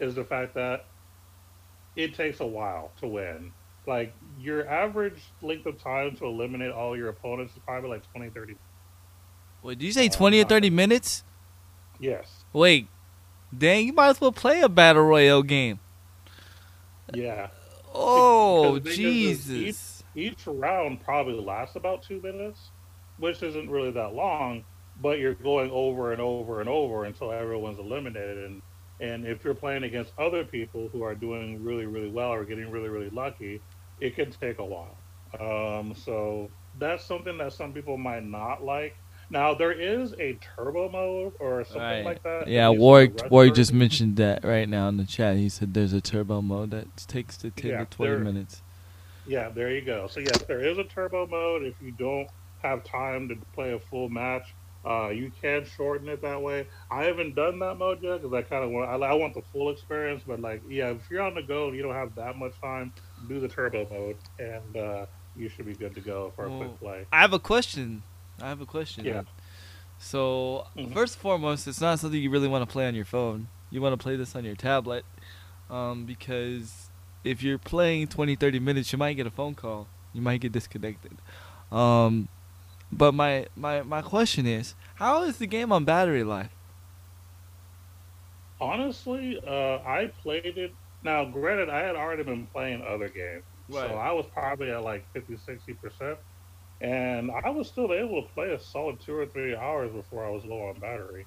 [0.00, 0.84] is the fact that
[1.96, 3.52] it takes a while to win.
[3.86, 8.30] Like your average length of time to eliminate all your opponents is probably like 20,
[8.30, 8.54] 30
[9.62, 11.24] Wait, did you say Uh, 20 or 30 minutes?
[11.98, 12.44] Yes.
[12.52, 12.86] Wait,
[13.56, 15.80] dang, you might as well play a battle royale game.
[17.12, 17.48] Yeah.
[18.00, 20.04] Oh, because the thing is, is Jesus.
[20.14, 22.70] Each round probably lasts about two minutes,
[23.18, 24.64] which isn't really that long,
[25.00, 28.38] but you're going over and over and over until everyone's eliminated.
[28.44, 28.62] And
[29.00, 32.70] and if you're playing against other people who are doing really really well or getting
[32.70, 33.60] really really lucky,
[34.00, 34.96] it can take a while.
[35.38, 38.96] Um, so that's something that some people might not like.
[39.30, 42.04] Now there is a turbo mode or something Right.
[42.04, 42.48] like that.
[42.48, 45.36] Yeah, At least Warwick, Warwick just mentioned that right now in the chat.
[45.36, 48.62] He said there's a turbo mode that takes the 10 Yeah, to 20 there- minutes.
[49.26, 50.06] Yeah, there you go.
[50.06, 51.62] So yes, there is a turbo mode.
[51.62, 52.28] If you don't
[52.62, 54.54] have time to play a full match,
[54.86, 56.66] uh, you can shorten it that way.
[56.90, 59.42] I haven't done that mode yet because I kind of want I, I want the
[59.52, 60.22] full experience.
[60.26, 62.94] But like, yeah, if you're on the go and you don't have that much time,
[63.28, 66.78] do the turbo mode, and uh, you should be good to go for a quick
[66.78, 67.04] play.
[67.12, 68.02] I have a question.
[68.40, 69.04] I have a question.
[69.04, 69.22] Yeah.
[69.98, 70.92] So, Mhm.
[70.92, 73.48] first and foremost, it's not something you really want to play on your phone.
[73.70, 75.04] You want to play this on your tablet
[75.68, 76.88] um, because
[77.24, 79.86] if you're playing 20, 30 minutes, you might get a phone call.
[80.12, 81.18] You might get disconnected.
[81.72, 82.28] Um,
[82.92, 86.50] but my, my, my question is, how is the game on battery life?
[88.60, 90.72] Honestly, uh, I played it.
[91.02, 93.88] Now, granted, I had already been playing other games, Right.
[93.90, 96.18] so I was probably at like 50, 60 percent,
[96.80, 100.30] and I was still able to play a solid two or three hours before I
[100.30, 101.26] was low on battery.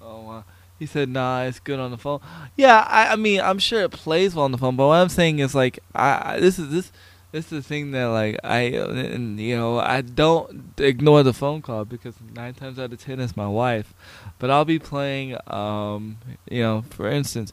[0.00, 0.42] Oh, uh,
[0.78, 2.20] he said, "Nah, it's good on the phone."
[2.56, 5.08] Yeah, I, I mean, I'm sure it plays well on the phone, but what I'm
[5.08, 6.92] saying is like, I, I this is this,
[7.30, 11.62] this is the thing that like I, and, you know, I don't ignore the phone
[11.62, 13.94] call because nine times out of ten it's my wife,
[14.38, 16.18] but I'll be playing, um,
[16.50, 17.52] you know, for instance,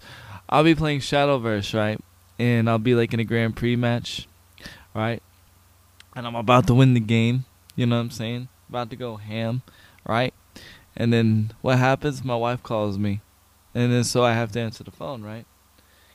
[0.50, 2.00] I'll be playing Shadowverse, right,
[2.40, 4.28] and I'll be like in a Grand Prix match,
[4.94, 5.22] right,
[6.20, 7.46] and I'm about to win the game.
[7.78, 8.50] You know what I'm saying?
[8.68, 9.62] About to go ham,
[10.06, 10.34] right?
[10.94, 12.26] And then what happens?
[12.26, 13.22] My wife calls me,
[13.74, 15.46] and then so I have to answer the phone, right?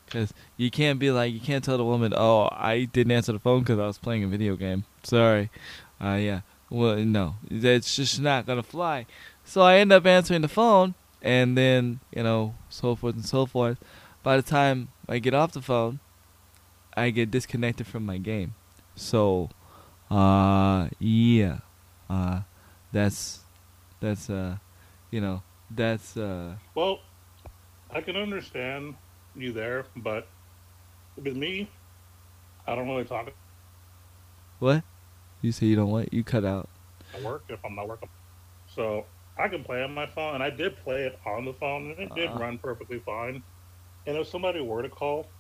[0.05, 3.38] Because you can't be like you can't tell the woman, "Oh, I didn't answer the
[3.38, 5.51] phone because I was playing a video game." Sorry,
[6.03, 6.43] uh, yeah.
[6.69, 9.07] Well, no, that's just not gonna fly.
[9.43, 13.47] So I end up answering the phone, and then you know, so forth and so
[13.47, 13.79] forth.
[14.23, 16.01] By the time I get off the phone,
[16.95, 18.55] I get disconnected from my game.
[18.97, 19.49] So,
[20.14, 21.59] uh, yeah,
[22.09, 22.40] uh,
[22.92, 23.40] that's
[24.00, 24.57] that's uh,
[25.11, 27.00] you know, that's uh, Well,
[27.90, 28.96] I can understand
[29.35, 30.29] you there, but
[31.16, 31.70] with me,
[32.66, 33.29] I don't really talk
[34.59, 34.85] what?
[35.42, 36.68] You say you don't want you cut out.
[37.14, 38.09] at work if I'm not working.
[38.66, 39.07] So
[39.38, 42.00] I can play on my phone, and I did play it on the phone, and
[42.00, 42.38] it did Uh-huh.
[42.38, 43.44] run perfectly fine.
[44.07, 45.34] And if somebody were to call,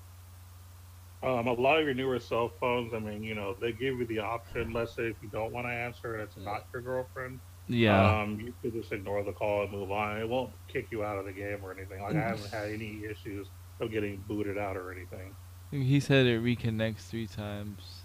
[1.24, 4.06] um, a lot of your newer cell phones, I mean, you know, they give you
[4.06, 4.72] the option.
[4.72, 8.20] Let's say if you don't want to answer and it's not your girlfriend, Yeah.
[8.22, 10.18] um, you could just ignore the call and move on.
[10.18, 12.02] It won't kick you out of the game or anything.
[12.02, 13.48] Like I haven't had any issues
[13.80, 15.34] of getting booted out or anything.
[15.70, 18.02] He said it reconnects three times.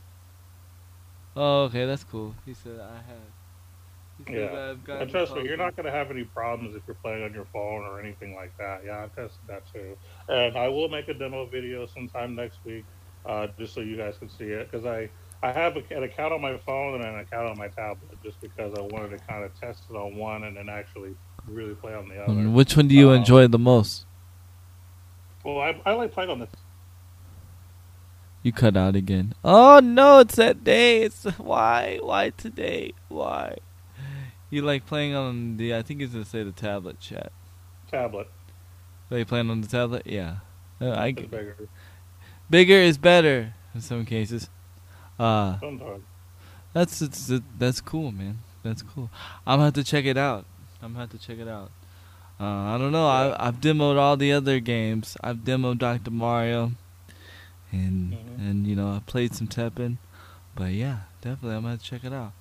[1.35, 2.35] Oh, okay, that's cool.
[2.45, 4.27] He said I have.
[4.27, 4.71] Said Yeah.
[4.93, 7.33] I've And trust me, you're not going to have any problems if you're playing on
[7.33, 8.81] your phone or anything like that.
[8.85, 9.95] Yeah, I've tested that too.
[10.27, 12.85] And I will make a demo video sometime next week,
[13.25, 14.69] uh, just so you guys can see it.
[14.71, 15.09] Because I,
[15.41, 18.39] I have a, an account on my phone and an account on my tablet, just
[18.41, 21.15] because I wanted to kind of test it on one and then actually
[21.47, 22.33] really play on the other.
[22.33, 24.05] Mm, Which one do you Uh, enjoy the most?
[25.43, 26.49] Well, I, I like playing on this.
[28.43, 29.33] You cut out again.
[29.43, 31.01] Oh no, it's that day.
[31.03, 31.99] It's why?
[32.01, 32.93] Why today?
[33.09, 33.57] Why?
[34.49, 35.75] You like playing on the?
[35.75, 37.31] I think it's gonna say the tablet chat.
[37.91, 38.29] tablet.
[39.11, 40.03] Are you playing on the tablet?
[40.05, 40.37] Yeah.
[40.81, 41.67] I get, bigger
[42.49, 44.49] bigger is better in some cases.
[45.17, 46.03] Uh sometimes.
[46.73, 48.39] that's it's, it, that's cool, man.
[48.63, 49.09] That's cool.
[49.45, 50.45] I'm gonna have to check it out.
[50.81, 51.71] I'm gonna have to check it out.
[52.39, 53.05] Uh, I don't know.
[53.05, 55.17] I, I've demoed all the other games.
[55.21, 56.09] I've demoed Dr.
[56.11, 56.71] Mario,
[57.71, 58.39] and Mhm.
[58.49, 59.97] and you know I played some Tekken,
[60.55, 62.31] but yeah, definitely I'm gonna have to check it out.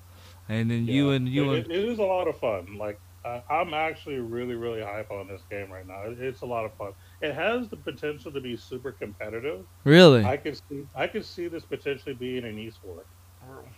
[0.48, 2.78] And then you and you it, and it is a lot of fun.
[2.78, 6.02] Like uh, I'm actually really, really hype on this game right now.
[6.04, 6.92] It, it's a lot of fun.
[7.20, 9.66] It has the potential to be super competitive.
[9.84, 13.04] really, I could see, I could see this potentially being an esport.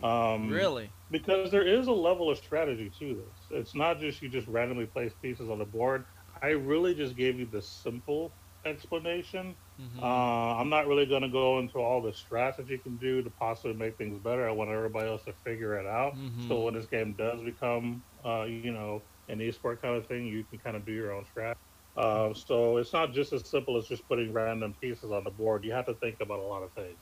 [0.02, 3.46] Um, really, because there is a level of strategy to this.
[3.50, 6.06] It's not just you just randomly place pieces on the board.
[6.42, 9.56] I really just gave you the simple explanation.
[9.78, 10.00] Mhm.
[10.02, 13.30] Uh, I'm not really going to go into all the strategy you can do to
[13.30, 14.48] possibly make things better.
[14.48, 16.14] I want everybody else to figure it out.
[16.14, 16.38] Mhm.
[16.38, 20.44] So when this game does become, uh, you know, an esport kind of thing, you
[20.44, 21.54] can kind of do your own strat.
[21.96, 25.64] Uh, so it's not just as simple as just putting random pieces on the board.
[25.64, 26.98] You have to think about a lot of things,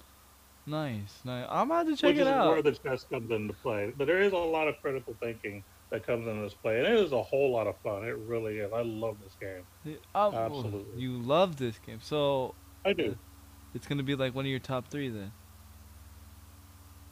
[0.67, 1.47] nice, nice.
[1.49, 3.93] I'm have to check which it is where the chess comes into play.
[3.97, 6.95] But there is a lot of critical thinking that comes into this play, and it
[6.95, 8.05] is a whole lot of fun.
[8.05, 8.73] It really is.
[8.73, 9.99] I love this game.
[10.15, 11.01] Um, Absolutely.
[11.01, 13.17] You love this game, so I do.
[13.75, 15.33] it's gonna be like one of your top three then.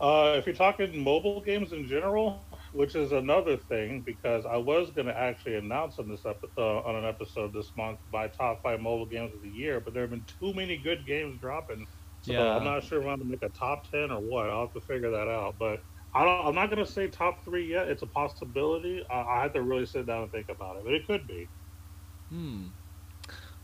[0.00, 2.44] Uh, if you're talking mobile games in general,
[2.76, 6.80] which is another thing, because I was going to actually announce on this epi- uh,
[6.80, 10.02] on an episode this month my top five mobile games of the year, but there
[10.02, 11.86] have been too many good games dropping,
[12.22, 12.56] so Yeah.
[12.56, 14.50] I'm not sure if I'm going to make a top ten or what.
[14.50, 15.54] I'll have to figure that out.
[15.58, 15.82] But
[16.14, 17.88] I don't, I'm not going to say top three yet.
[17.88, 19.04] It's a possibility.
[19.10, 21.48] I, I have to really sit down and think about it, but it could be.
[22.28, 22.64] Hmm.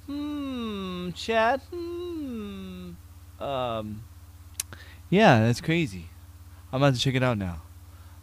[0.06, 1.10] Hmm.
[1.12, 1.60] Chad.
[1.70, 2.92] Hmm.
[3.38, 4.04] Um.
[5.10, 6.08] Yeah, that's crazy.
[6.72, 7.60] I'm about to check it out now.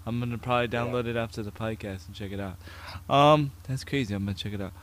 [0.06, 0.86] I'm gonna probably Yeah.
[0.86, 2.58] download it after the podcast and check it out.
[3.14, 4.14] Um, that's crazy.
[4.14, 4.74] I'm gonna check it out.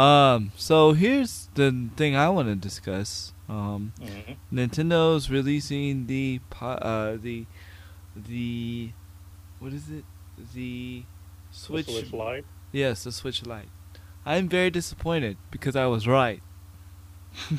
[0.00, 3.32] Um, so here's the thing I want to discuss.
[3.48, 7.46] Um, hmm Nintendo's releasing the uh the
[8.14, 8.90] the
[9.58, 10.04] what is it?
[10.54, 11.04] The
[11.50, 11.86] Switch.
[11.86, 12.44] Switch Lite.
[12.72, 13.68] Yes, the Switch Lite.
[14.26, 16.42] I'm very disappointed because I was right.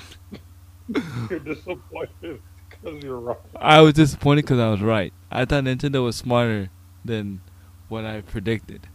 [1.30, 3.38] You're disappointed because you're wrong.
[3.56, 5.12] I was disappointed because I was right.
[5.32, 6.70] I thought Nintendo was smarter
[7.08, 7.42] than
[7.88, 8.88] what I predicted.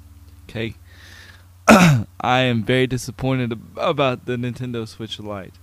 [0.49, 0.75] Okay?
[1.69, 5.55] I am very disappointed about the Nintendo Switch Lite.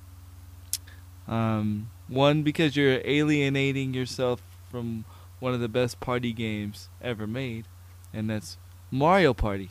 [1.27, 5.05] Um, one, because you're alienating yourself from
[5.39, 7.65] one of the best party games ever made,
[8.13, 8.57] and that's
[8.91, 9.69] Mario Party.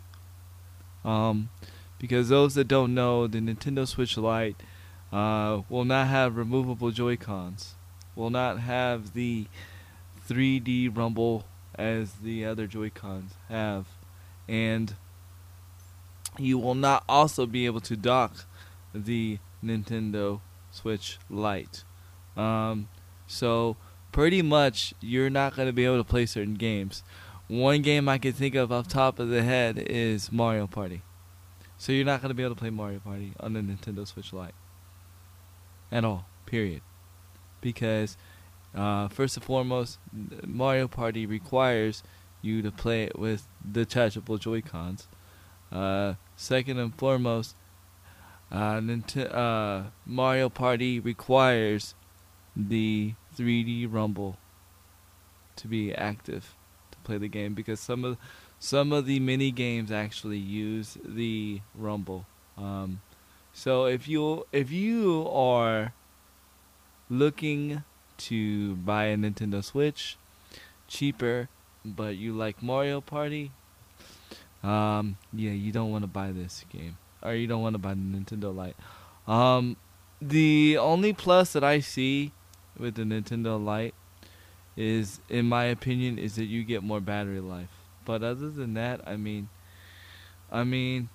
[1.04, 1.50] Um,
[1.98, 4.56] because those that don't know, the Nintendo Switch Lite
[5.12, 7.74] uh, will not have removable Joy Cons
[8.18, 9.46] will not have the
[10.28, 11.44] 3D rumble
[11.78, 13.86] as the other Joy-Cons have.
[14.46, 14.94] And
[16.38, 18.44] you will not also be able to dock
[18.94, 21.84] the Nintendo Switch Lite.
[22.36, 22.88] Um,
[23.26, 23.76] so
[24.12, 27.02] pretty much you're not going to be able to play certain games.
[27.46, 31.02] One game I can think of off top of the head is Mario Party.
[31.78, 34.32] So you're not going to be able to play Mario Party on the Nintendo Switch
[34.32, 34.54] Lite.
[35.90, 36.26] At all.
[36.44, 36.82] Period
[37.60, 38.16] because
[38.74, 39.98] uh, first and foremost,
[40.46, 42.02] Mario Party requires
[42.42, 45.08] you to play it with detachable Joy Cons.
[45.72, 47.56] Uh, second and foremost,
[48.50, 48.80] uh,
[49.30, 51.94] uh, Mario Party requires
[52.56, 54.38] the 3D Rumble
[55.56, 56.54] to be active
[56.90, 58.16] to play the game because some of
[58.60, 62.26] some of the mini games actually use the Rumble.
[62.56, 63.00] Um,
[63.52, 65.92] so if you if you are
[67.10, 67.84] looking
[68.18, 70.16] to buy a Nintendo Switch
[70.86, 71.48] cheaper,
[71.84, 73.52] but you like Mario Party,
[74.62, 77.94] um, yeah, you don't want to buy this game, or you don't want to buy
[77.94, 78.76] the Nintendo Lite.
[79.26, 79.76] Um,
[80.20, 82.32] the only plus that I see
[82.78, 83.94] with the Nintendo Lite
[84.76, 87.70] is, in my opinion, is that you get more battery life.
[88.04, 89.48] But other than that, I mean,
[90.50, 91.08] I mean,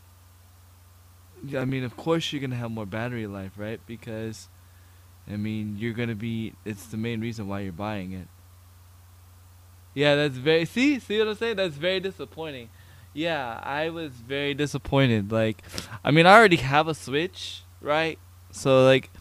[1.58, 3.80] I mean, of course you're gonna have more battery life, right?
[3.86, 4.48] Because
[5.32, 6.54] I mean, you're gonna be.
[6.66, 8.28] It's the main reason why you're buying it.
[9.94, 10.66] Yeah, that's very.
[10.66, 11.56] See, see what I'm saying?
[11.58, 12.70] That's very disappointing.
[13.14, 15.32] Yeah, I was very disappointed.
[15.32, 15.62] Like,
[16.04, 18.18] I mean, I already have a Switch, right?
[18.52, 19.12] So like,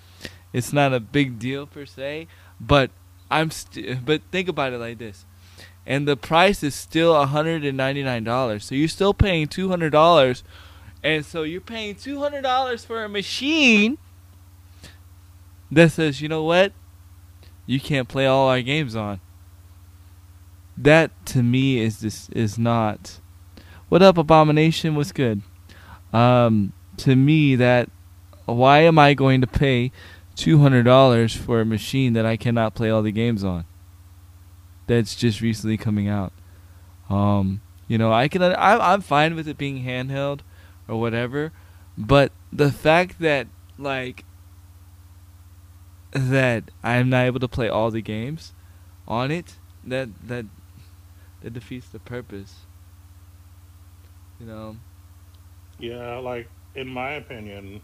[0.53, 2.27] it's not a big deal per se.
[2.61, 2.91] But
[3.31, 3.51] I'm.
[3.51, 5.25] St- but think about it like this,
[5.87, 8.65] and the price is still hundred and ninety nine dollars.
[8.65, 10.43] So you're still paying two hundred dollars,
[11.03, 13.99] and so you're paying two hundred dollars for a machine
[15.73, 16.73] that says, you know what?
[17.67, 19.21] You can't play all our games on.
[20.77, 23.21] That to me is this is not.
[23.89, 24.95] What up, Abomination?
[24.95, 25.43] What's good?
[26.13, 27.91] Um, to me, that
[28.45, 29.93] why am I going to pay
[30.35, 33.65] two hundred dollars for a machine that I cannot play all the games on?
[34.87, 36.33] That's just recently coming out.
[37.09, 38.43] Um, you know, I can.
[38.43, 40.41] I'm I'm fine with it being handheld
[40.89, 41.53] or whatever,
[41.97, 43.47] but the fact that
[43.79, 44.25] like
[46.13, 48.53] that I'm not able to play all the games
[49.09, 50.47] on it, that that
[51.43, 52.61] that defeats the purpose.
[54.39, 54.77] You know.
[55.79, 57.81] Yeah, like in my opinion,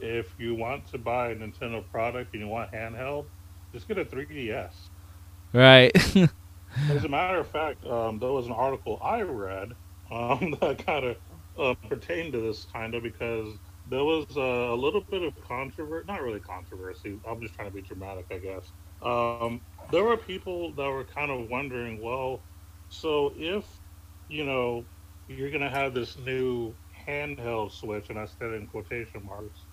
[0.00, 3.26] if you want to buy a Nintendo product and you want handheld,
[3.72, 4.72] just get a 3DS.
[5.52, 5.92] Right.
[6.88, 9.72] As a matter of fact, um, there was an article I read
[10.10, 11.16] um, that kind of
[11.58, 13.48] uh, pertained to this kind of because
[13.86, 17.20] there was uh, a little bit of controversy, not really controversy.
[17.28, 18.72] I'm just trying to be dramatic, I guess.
[19.02, 19.60] Um,
[19.90, 22.44] there were people that were kind of wondering, well,
[22.88, 23.64] so if
[24.28, 24.86] you know
[25.28, 26.74] you're going to have this new
[27.06, 29.66] handheld Switch, and I said in quotation marks,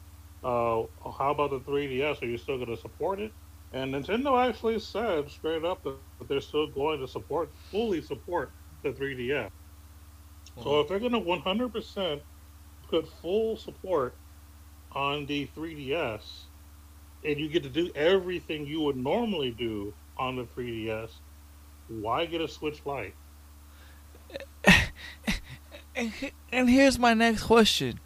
[0.44, 0.84] uh,
[1.18, 2.22] how about the 3DS?
[2.24, 3.34] Are you still going to support it?
[3.72, 8.54] And Nintendo actually said straight up that they're still going to support, fully support
[8.84, 9.50] the 3DS.
[10.64, 12.22] So if they're going to 100%
[12.90, 14.16] put full support
[14.92, 16.22] on the 3DS,
[17.24, 21.10] and you get to do everything you would normally do on the 3DS,
[21.88, 23.16] why get a Switch Lite?
[25.96, 26.12] and,
[26.52, 28.00] and here's my next question.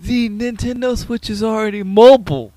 [0.00, 2.52] The Nintendo Switch is already mobile.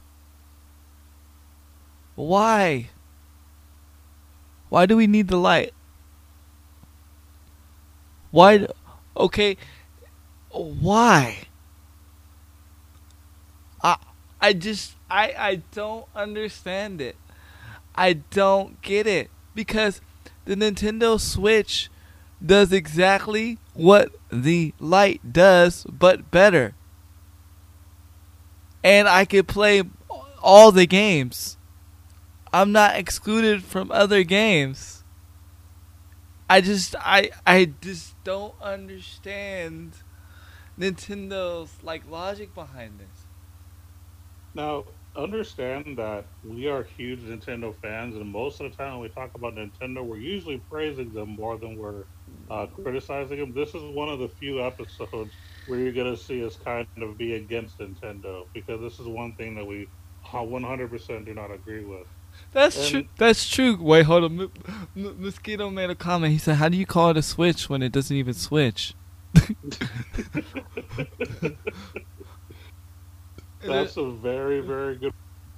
[2.16, 2.90] Why?
[4.70, 5.74] Why do we need the light?
[8.32, 8.68] Why?
[9.18, 9.58] Okay.
[10.52, 11.48] Why?
[13.84, 13.98] I
[14.42, 17.16] I just I I don't understand it.
[17.96, 20.02] I don't get it because
[20.46, 21.90] the Nintendo Switch
[22.44, 26.76] does exactly what the light does but better.
[28.84, 29.84] And I could play
[30.42, 31.58] all the games.
[32.52, 35.04] I'm not excluded from other games.
[36.50, 39.94] I just I I just don't understand
[40.80, 43.26] Nintendo's like logic behind this.
[44.56, 49.10] Now, understand that we are huge Nintendo fans, and most of the time when we
[49.10, 52.06] talk about Nintendo, we're usually praising them more than we're
[52.50, 53.54] uh, criticizing them.
[53.54, 55.32] This is one of the few episodes
[55.68, 59.34] where you're going to see us kind of be against Nintendo because this is one
[59.34, 59.88] thing that we
[60.26, 62.08] 100% do not agree with.
[62.52, 63.08] That's and true.
[63.18, 63.78] That's true.
[63.82, 64.40] Wait, hold on.
[64.40, 64.52] M-
[64.96, 66.32] M- Mosquito made a comment.
[66.32, 68.94] He said, "How do you call it a switch when it doesn't even switch?"
[73.66, 75.14] that's a very, very good.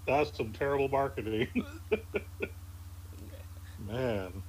[0.07, 1.47] That's some terrible marketing,
[3.79, 4.43] man.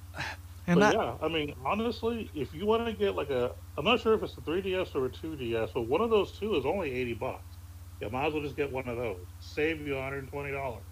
[0.67, 3.99] And but yeah, I mean, honestly, if you want to get like a, I'm not
[3.99, 6.91] sure if it's a 3DS or a 2DS, but one of those two is only
[6.91, 7.57] 80 bucks.
[8.01, 9.25] You might as well just get one of those.
[9.39, 10.83] Save you 120 dollars.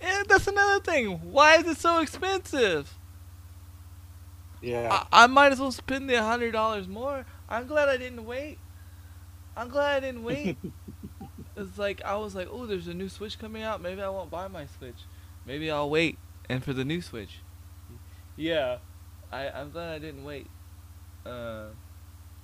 [0.00, 1.32] And that's another thing.
[1.32, 2.98] Why is it so expensive?
[4.60, 5.04] Yeah.
[5.12, 7.24] I, I might as well spend the hundred dollars more.
[7.48, 8.58] I'm glad I didn't wait.
[9.56, 10.56] I'm glad I didn't wait.
[11.56, 13.80] it's like I was like, oh, there's a new Switch coming out.
[13.80, 15.04] Maybe I won't buy my Switch.
[15.46, 17.40] Maybe I'll wait and for the new Switch.
[18.36, 18.78] Yeah,
[19.32, 20.46] I I'm glad I didn't wait.
[21.24, 21.66] Uh,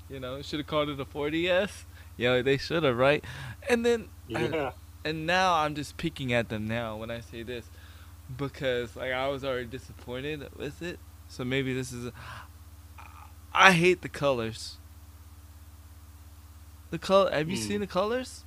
[0.08, 1.70] you know, should have called it a 4DS.
[2.16, 3.24] Yeah, they should have, right?
[3.68, 4.72] And then yeah.
[5.04, 7.66] I, and now I'm just picking at them now when I say this
[8.36, 10.98] because like I was already disappointed with it.
[11.28, 12.06] So maybe this is.
[12.06, 12.12] A,
[13.52, 14.76] I hate the colors.
[16.90, 17.30] The color.
[17.32, 17.80] Have you seen hmm.
[17.82, 18.44] the colors?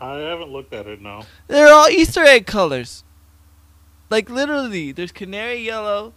[0.00, 1.00] I haven't looked at it.
[1.00, 1.22] No.
[1.48, 3.04] They're all Easter egg colors.
[4.10, 6.14] Like literally, there's canary yellow,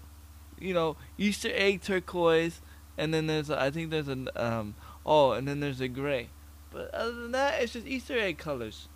[0.60, 2.62] you know, Easter egg turquoise,
[2.98, 4.76] and then there's a, I think there's an um
[5.06, 6.30] oh, and then there's a gray.
[6.72, 8.88] But other than that, it's just Easter egg colors.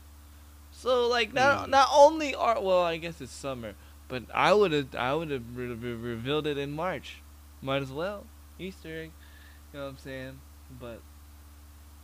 [0.71, 1.69] So like not mm.
[1.71, 3.73] not only are well, I guess it's summer,
[4.07, 7.21] but I would have I would have re- re- revealed it in March.
[7.61, 8.25] Might as well
[8.59, 9.11] Easter egg.
[9.73, 10.39] You know what I'm saying?
[10.79, 11.01] But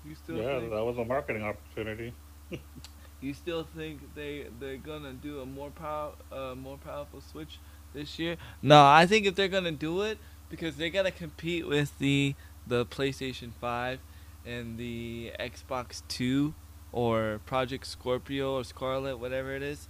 [0.06, 2.14] you still yeah, think, that was a marketing opportunity.
[3.22, 7.60] you still think they they're gonna do a more power uh, more powerful Switch
[7.94, 8.38] this year?
[8.62, 10.18] No, I think if they're gonna do it
[10.50, 12.36] because they gotta compete with the
[12.68, 14.00] the PlayStation Five
[14.46, 16.54] and the Xbox Two
[16.92, 19.88] or Project Scorpio or Scarlett, whatever it is.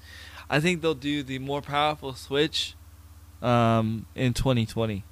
[0.52, 2.76] I think they'll do the more powerful Switch
[3.42, 5.06] um, in 2020.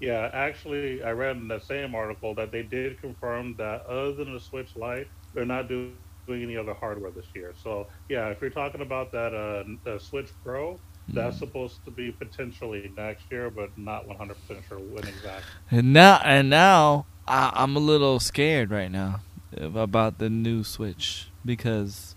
[0.00, 4.34] Yeah, actually, I read in the same article that they did confirm that other than
[4.34, 5.94] the Switch Lite, they're not doing
[6.28, 7.54] any other hardware this year.
[7.62, 11.14] So, yeah, if you're talking about that uh, the Switch Pro, mm-hmm.
[11.14, 14.34] that's supposed to be potentially next year, but not 100%
[14.68, 15.44] sure when exactly.
[15.70, 19.20] And now, and now I, I'm a little scared right now
[19.56, 22.16] about the new Switch because,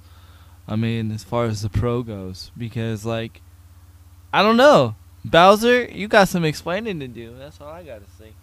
[0.68, 3.42] I mean, as far as the Pro goes, because like,
[4.32, 4.96] I don't know,
[5.26, 7.36] Bowser, you got some explaining to do.
[7.38, 8.34] That's all I gotta say.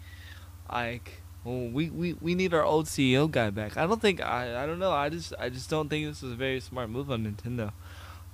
[0.71, 3.77] Like, well, we, we we need our old CEO guy back.
[3.77, 4.91] I don't think I I don't know.
[4.91, 7.71] I just I just don't think this was a very smart move on Nintendo.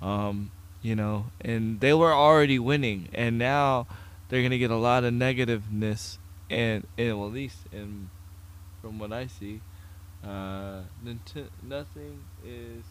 [0.00, 0.50] Um,
[0.82, 3.86] you know, and they were already winning, and now
[4.28, 6.18] they're gonna get a lot of negativeness,
[6.50, 8.10] and and well, at least in
[8.80, 9.60] from what I see,
[10.24, 10.82] uh,
[11.62, 12.84] nothing is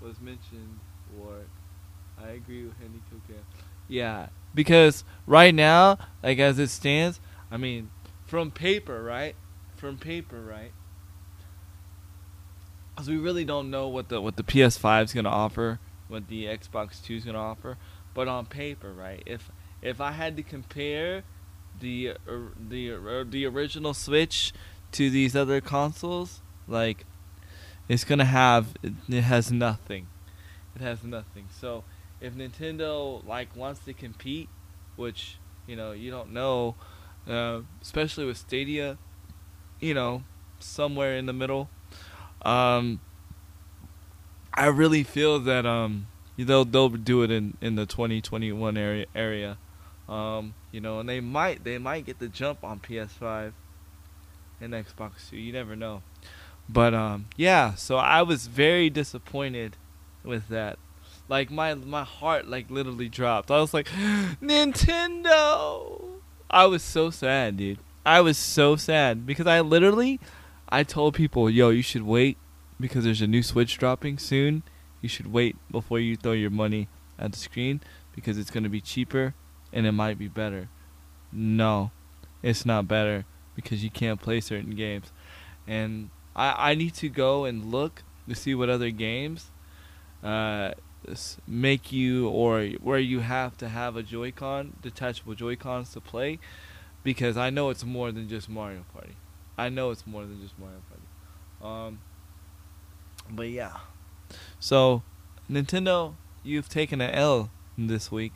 [0.00, 0.80] was mentioned
[1.20, 1.44] or
[2.22, 3.36] I agree with Henry Cook.
[3.88, 7.20] Yeah, because right now, like as it stands,
[7.50, 7.90] I mean,
[8.26, 9.36] from paper, right?
[9.76, 10.72] From paper, right?
[12.94, 15.78] Because we really don't know what the what the PS5 is gonna offer,
[16.08, 17.76] what the Xbox Two is gonna offer,
[18.14, 19.22] but on paper, right?
[19.26, 19.50] If
[19.82, 21.24] if I had to compare
[21.78, 24.52] the uh, the uh, the original Switch
[24.92, 27.04] to these other consoles, like
[27.88, 30.08] it's gonna have it has nothing.
[30.74, 31.48] It has nothing.
[31.60, 31.84] So
[32.20, 34.48] if Nintendo like wants to compete,
[34.96, 36.76] which you know you don't know
[37.28, 38.98] uh, especially with Stadia.
[39.80, 40.24] You know,
[40.58, 41.68] somewhere in the middle.
[42.42, 43.00] Um,
[44.54, 46.06] I really feel that um,
[46.38, 49.58] they'll they'll do it in, in the 2021 area area.
[50.08, 53.52] Um, you know, and they might they might get the jump on PS5
[54.60, 55.36] and Xbox 2.
[55.36, 56.02] You never know.
[56.68, 59.76] But um, yeah, so I was very disappointed
[60.24, 60.78] with that.
[61.28, 63.50] Like my my heart like literally dropped.
[63.50, 63.86] I was like,
[64.42, 66.00] Nintendo.
[66.50, 67.78] I was so sad, dude.
[68.04, 70.20] I was so sad because I literally
[70.68, 72.38] I told people, "Yo, you should wait
[72.78, 74.62] because there's a new Switch dropping soon.
[75.00, 76.88] You should wait before you throw your money
[77.18, 77.80] at the screen
[78.14, 79.34] because it's going to be cheaper
[79.72, 80.68] and it might be better."
[81.32, 81.90] No.
[82.42, 85.10] It's not better because you can't play certain games.
[85.66, 89.50] And I I need to go and look to see what other games
[90.22, 90.72] uh
[91.46, 96.40] make you or where you have to have a Joy-Con, detachable Joy-Cons to play,
[97.04, 99.14] because I know it's more than just Mario Party.
[99.56, 101.06] I know it's more than just Mario Party.
[101.62, 102.00] Um,
[103.30, 103.76] but yeah,
[104.58, 105.04] so
[105.48, 108.32] Nintendo, you've taken an L this week.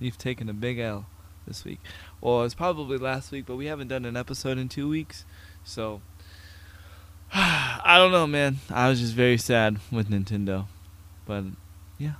[0.00, 1.06] You've taken a big L
[1.46, 1.78] this week.
[2.20, 5.24] Well, it's probably last week, but we haven't done an episode in two weeks,
[5.62, 6.02] so
[7.34, 8.58] I don't know, man.
[8.70, 10.66] I was just very sad with Nintendo,
[11.26, 11.44] but
[11.98, 12.14] yeah.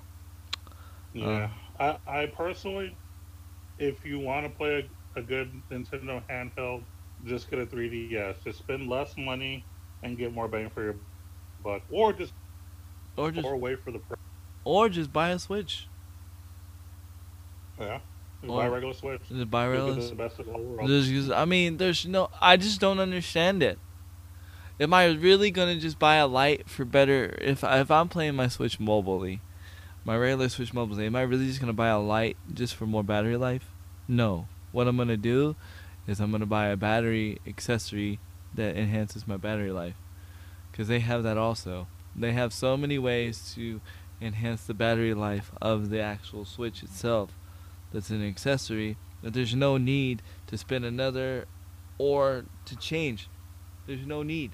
[1.12, 1.50] Yeah,
[1.80, 2.96] uh, I, I personally,
[3.78, 6.82] if you want to play a, a good Nintendo handheld,
[7.26, 8.36] just get a 3DS.
[8.44, 9.64] Just spend less money
[10.04, 10.96] and get more bang for your
[11.64, 12.32] buck, or just
[13.16, 14.20] or just or wait for the price.
[14.64, 15.88] or just buy a Switch.
[17.80, 17.98] Yeah.
[18.42, 19.20] Just buy a regular Switch.
[19.28, 21.30] Just buy You'll the best of all worlds.
[21.30, 22.30] I mean, there's no.
[22.40, 23.78] I just don't understand it.
[24.80, 27.36] Am I really gonna just buy a light for better?
[27.42, 29.42] If if I'm playing my Switch mobilely,
[30.06, 33.04] my regular Switch mobilely, am I really just gonna buy a light just for more
[33.04, 33.68] battery life?
[34.08, 34.48] No.
[34.72, 35.54] What I'm gonna do
[36.06, 38.20] is I'm gonna buy a battery accessory
[38.54, 39.96] that enhances my battery life,
[40.72, 41.86] because they have that also.
[42.16, 43.82] They have so many ways to
[44.18, 47.32] enhance the battery life of the actual Switch itself.
[47.92, 51.44] That's an accessory that there's no need to spend another
[51.98, 53.28] or to change.
[53.86, 54.52] There's no need.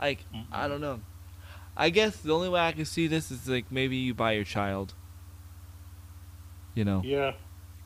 [0.00, 0.20] Like
[0.52, 0.68] I Mhm.
[0.68, 1.00] don't know.
[1.76, 4.44] I guess the only way I can see this is like maybe you buy your
[4.44, 4.94] child.
[6.74, 7.32] You know, Yeah.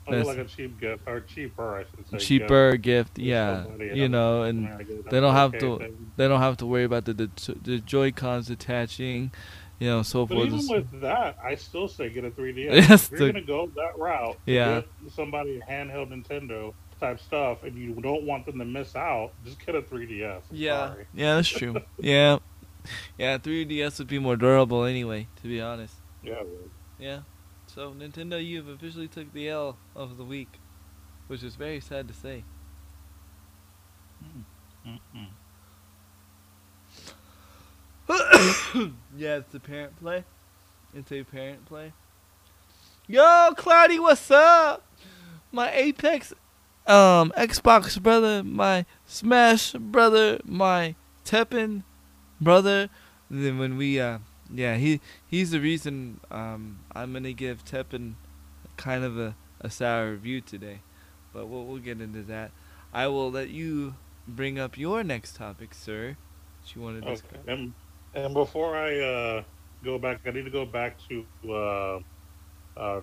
[0.09, 2.27] I That's- like a cheap gift or cheaper, I should say.
[2.27, 3.67] cheaper gift, to yeah.
[3.79, 6.11] You know, and I'm gonna get they don't have okay to- thing.
[6.17, 7.31] they don't have to worry about the the,
[7.63, 9.31] the Joy Cons attaching,
[9.79, 10.47] you know, so But forth.
[10.49, 12.73] even and with that, I still say get a 3DS.
[12.89, 14.81] Yes, if you're the- gonna go that route, Yeah.
[15.03, 19.33] get somebody a handheld Nintendo type stuff, and you don't want them to miss out,
[19.45, 20.37] just get a 3DS.
[20.37, 21.07] I'm Yeah, sorry.
[21.15, 21.77] yeah, that's true.
[21.99, 22.39] yeah,
[23.19, 25.27] yeah, 3DS would be more durable anyway.
[25.43, 25.95] To be honest.
[26.23, 26.35] Yeah.
[26.43, 27.21] well, Yeah.
[27.67, 30.59] So Nintendo, you've officially took the L of the week,
[31.29, 32.45] which is very sad to say.
[39.17, 40.25] yeah, it's a parent play.
[40.95, 41.93] It's a parent play.
[43.07, 44.85] Yo, Cloudy, what's up?
[45.53, 46.33] My Apex,
[46.91, 51.84] um, Xbox brother, my Smash brother, my Tekken
[52.41, 52.91] brother.
[53.30, 54.18] Then when we, uh,
[54.53, 58.14] yeah, he he's the reason um I'm gonna give Tekken
[58.76, 60.80] kind of a, a sour review today,
[61.32, 62.51] but we'll we'll get into that.
[62.93, 63.95] I will let you
[64.26, 66.16] bring up your next topic, sir.
[66.62, 67.20] That you want to Okay.
[67.47, 67.72] And
[68.14, 69.43] and before I uh,
[69.84, 72.01] go back, I need to go back to uh,
[72.76, 73.01] uh,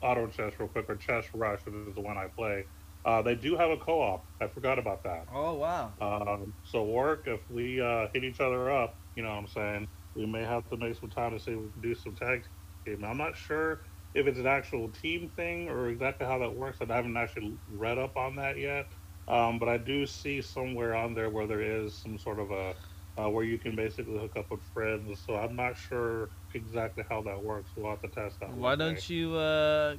[0.00, 2.64] Auto Chess real quick, or Chess Rush, which is the one I play.
[3.06, 4.26] Uh, they do have a co-op.
[4.40, 5.26] I forgot about that.
[5.32, 5.94] Oh wow.
[6.00, 9.88] Um, so work if we uh, hit each other up, you know what I'm saying?
[10.16, 12.44] We may have to make some time to see if we can do some tag
[12.84, 13.04] team.
[13.04, 13.82] I'm not sure
[14.14, 16.78] if it's an actual team thing or exactly how that works.
[16.80, 18.86] I haven't actually read up on that yet.
[19.28, 22.74] Um, but I do see somewhere on there where there is some sort of a
[23.18, 25.22] uh, where you can basically hook up with friends.
[25.24, 27.72] So I'm not sure exactly how that works.
[27.76, 28.52] We'll have to test that.
[28.54, 29.14] Why don't day.
[29.14, 29.96] you uh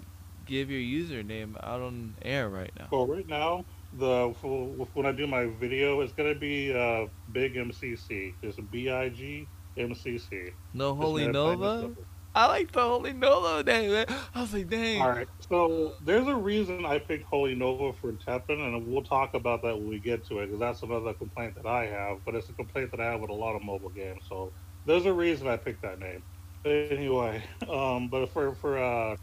[0.48, 2.88] give your username out on air right now?
[2.92, 7.56] Well, right now, the for, when I do my video, it's gonna be uh, Big
[7.56, 8.36] MCC.
[8.42, 10.50] It's B I G M C C.
[10.74, 11.96] No Holy made it plain and Nova?
[12.36, 14.06] I like the Holy Nova name, man.
[14.36, 15.02] I was like, dang.
[15.02, 19.34] All right, so there's a reason I picked Holy Nova for Teppen, and we'll talk
[19.34, 22.18] about that when we get to it, because that's another complaint that I have.
[22.26, 24.26] But it's a complaint that I have with a lot of mobile games.
[24.30, 24.54] So
[24.86, 26.24] there's a reason I picked that name.
[26.66, 29.16] Anyway, um, but for for uh,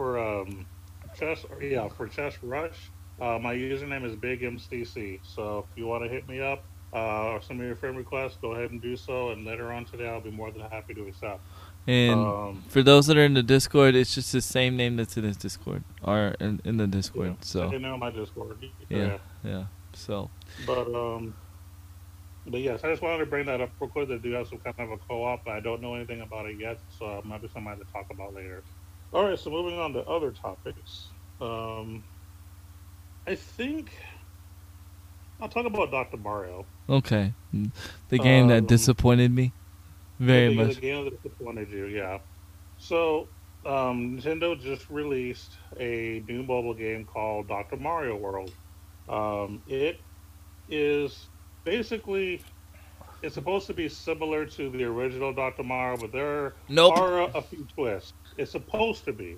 [0.00, 0.64] for um,
[1.14, 2.90] chess, yeah, for chess rush,
[3.20, 5.20] uh, my username is Big MCC.
[5.22, 8.40] So if you want to hit me up uh, or send me your friend request,
[8.40, 9.28] go ahead and do so.
[9.28, 11.42] And later on today, I'll be more than happy to accept.
[11.86, 15.18] And Um, for those that are in the Discord, it's just the same name that's
[15.18, 17.36] in his Discord or in, in the Discord.
[17.38, 18.56] yeah, So I know my Discord.
[18.88, 19.64] yeah, yeah.
[19.92, 20.30] So
[20.66, 21.34] But um,
[22.46, 24.08] but yes, I just wanted to bring that up real quick.
[24.08, 26.58] They do have some kind of a co-op, but I don't know anything about it
[26.58, 28.62] yet, so it might be something to talk about later.
[29.12, 31.08] All right, so moving on to other topics.
[31.40, 32.04] Um,
[33.26, 33.90] I think
[35.40, 36.64] I'll talk about Doctor Mario.
[36.88, 37.32] okay,
[38.08, 39.52] the game that Um, disappointed me
[40.18, 40.74] very the, much.
[40.76, 42.18] The game that disappointed you, yeah.
[42.78, 43.28] So
[43.66, 48.52] um, Nintendo just released a new mobile game called Doctor Mario World.
[49.08, 49.98] Um, it
[50.68, 51.26] is
[51.64, 52.42] basically
[53.22, 56.96] it's supposed to be similar to the original Doctor Mario, but there Nope.
[56.96, 58.12] are a, a few twists.
[58.40, 59.36] It's supposed to be.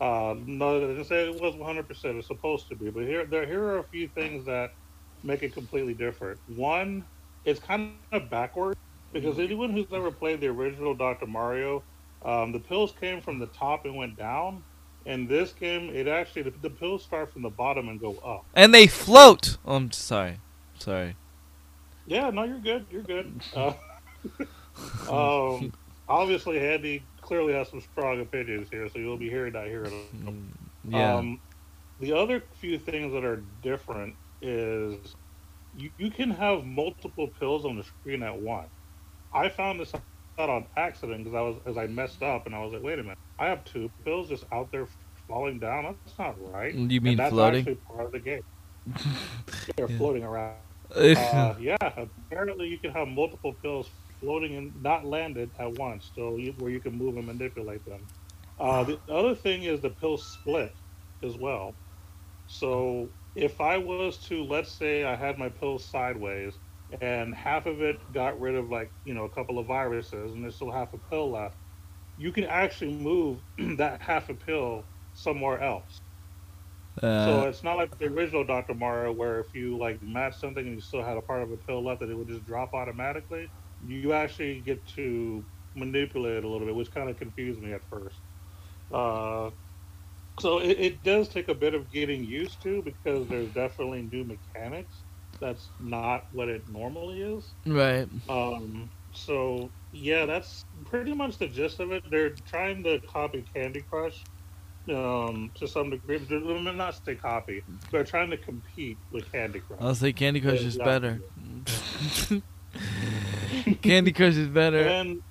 [0.00, 1.88] Uh, no, I didn't say it was 100.
[1.88, 4.72] percent It's supposed to be, but here there here are a few things that
[5.24, 6.38] make it completely different.
[6.54, 7.04] One,
[7.44, 8.76] it's kind of backward
[9.12, 11.82] because anyone who's ever played the original Doctor Mario,
[12.24, 14.62] um, the pills came from the top and went down.
[15.06, 18.44] In this game, it actually the, the pills start from the bottom and go up.
[18.54, 19.56] And they float.
[19.64, 20.38] Oh, I'm sorry,
[20.78, 21.16] sorry.
[22.06, 22.86] Yeah, no, you're good.
[22.90, 23.40] You're good.
[25.08, 25.72] Uh, um,
[26.08, 29.84] obviously, Andy clearly has some strong opinions here, so you'll be hearing that here.
[29.84, 30.48] Mm,
[30.88, 31.14] Yeah.
[31.14, 31.40] Um,
[32.00, 35.14] the other few things that are different is
[35.76, 38.68] you, you can have multiple pills on the screen at once.
[39.32, 39.92] I found this
[40.38, 42.98] out on accident because I was as I messed up and I was like, wait
[42.98, 44.86] a minute, I have two pills just out there
[45.26, 45.96] falling down.
[46.04, 46.74] That's not right.
[46.74, 47.60] You mean and that's floating?
[47.60, 48.42] actually part of the game.
[49.76, 49.98] They're Yeah.
[49.98, 50.56] floating around.
[50.94, 53.90] Uh, yeah, apparently you can have multiple pills
[54.20, 58.08] floating and not landed at once, so you, where you can move and manipulate them.
[58.58, 60.72] Uh, the other thing is the pills split
[61.22, 61.78] as well.
[62.46, 66.58] So if I was to, let's say, I had my pills sideways,
[66.90, 70.42] and half of it got rid of like you know a couple of viruses, and
[70.42, 71.58] there's still half a pill left,
[72.16, 73.42] you can actually move
[73.78, 76.00] that half a pill somewhere else.
[77.16, 78.74] So uh, it's not like the original Dr.
[78.74, 81.56] Mario, where if you like match something and you still had a part of a
[81.56, 83.50] pill left, that it would just drop automatically.
[83.86, 87.82] You actually get to manipulate it a little bit, which kind of confused me at
[87.90, 88.16] first.
[88.92, 89.50] Uh,
[90.38, 94.24] so it, it does take a bit of getting used to because there's definitely new
[94.24, 94.94] mechanics.
[95.40, 97.44] That's not what it normally is.
[97.66, 98.08] right.
[98.28, 102.04] Um, so yeah, that's pretty much the gist of it.
[102.10, 104.22] They're trying to copy Candy Crush
[104.88, 106.18] um, to some degree.
[106.18, 107.62] They're, not say copy.
[107.90, 109.80] They're trying to compete with Candy Crush.
[109.80, 111.20] I'll say Candy Crush Yeah, is better.
[113.82, 114.96] Candy Crush is better.
[115.02, 115.22] And,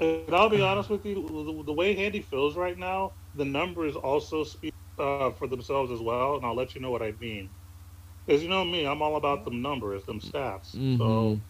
[0.00, 3.96] and I'll be honest with you, the, the way Handy feels right now, the numbers
[3.96, 6.36] also speak uh, for themselves as well.
[6.36, 7.54] And I'll let you know what I mean.
[8.26, 10.80] Because you know me, I'm all about them numbers, them stats.
[10.96, 11.46] So Mhm.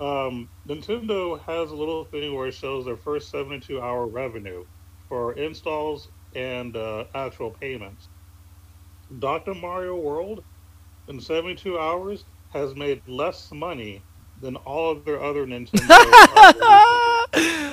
[0.00, 4.64] um, Nintendo has a little thing where it shows their first 72 hour revenue
[5.08, 8.10] for installs and uh, actual payments.
[9.18, 9.54] Dr.
[9.54, 10.44] Mario World
[11.08, 14.06] in 72 hours has made less money
[14.42, 15.80] than all of their other Nintendo.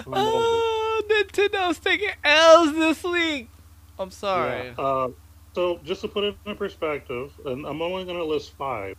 [0.07, 3.49] oh, Nintendo's taking L's this week.
[3.97, 4.67] I'm sorry.
[4.67, 4.73] Yeah.
[4.77, 5.09] Uh,
[5.53, 8.95] so just to put it in perspective, and I'm only going to list five.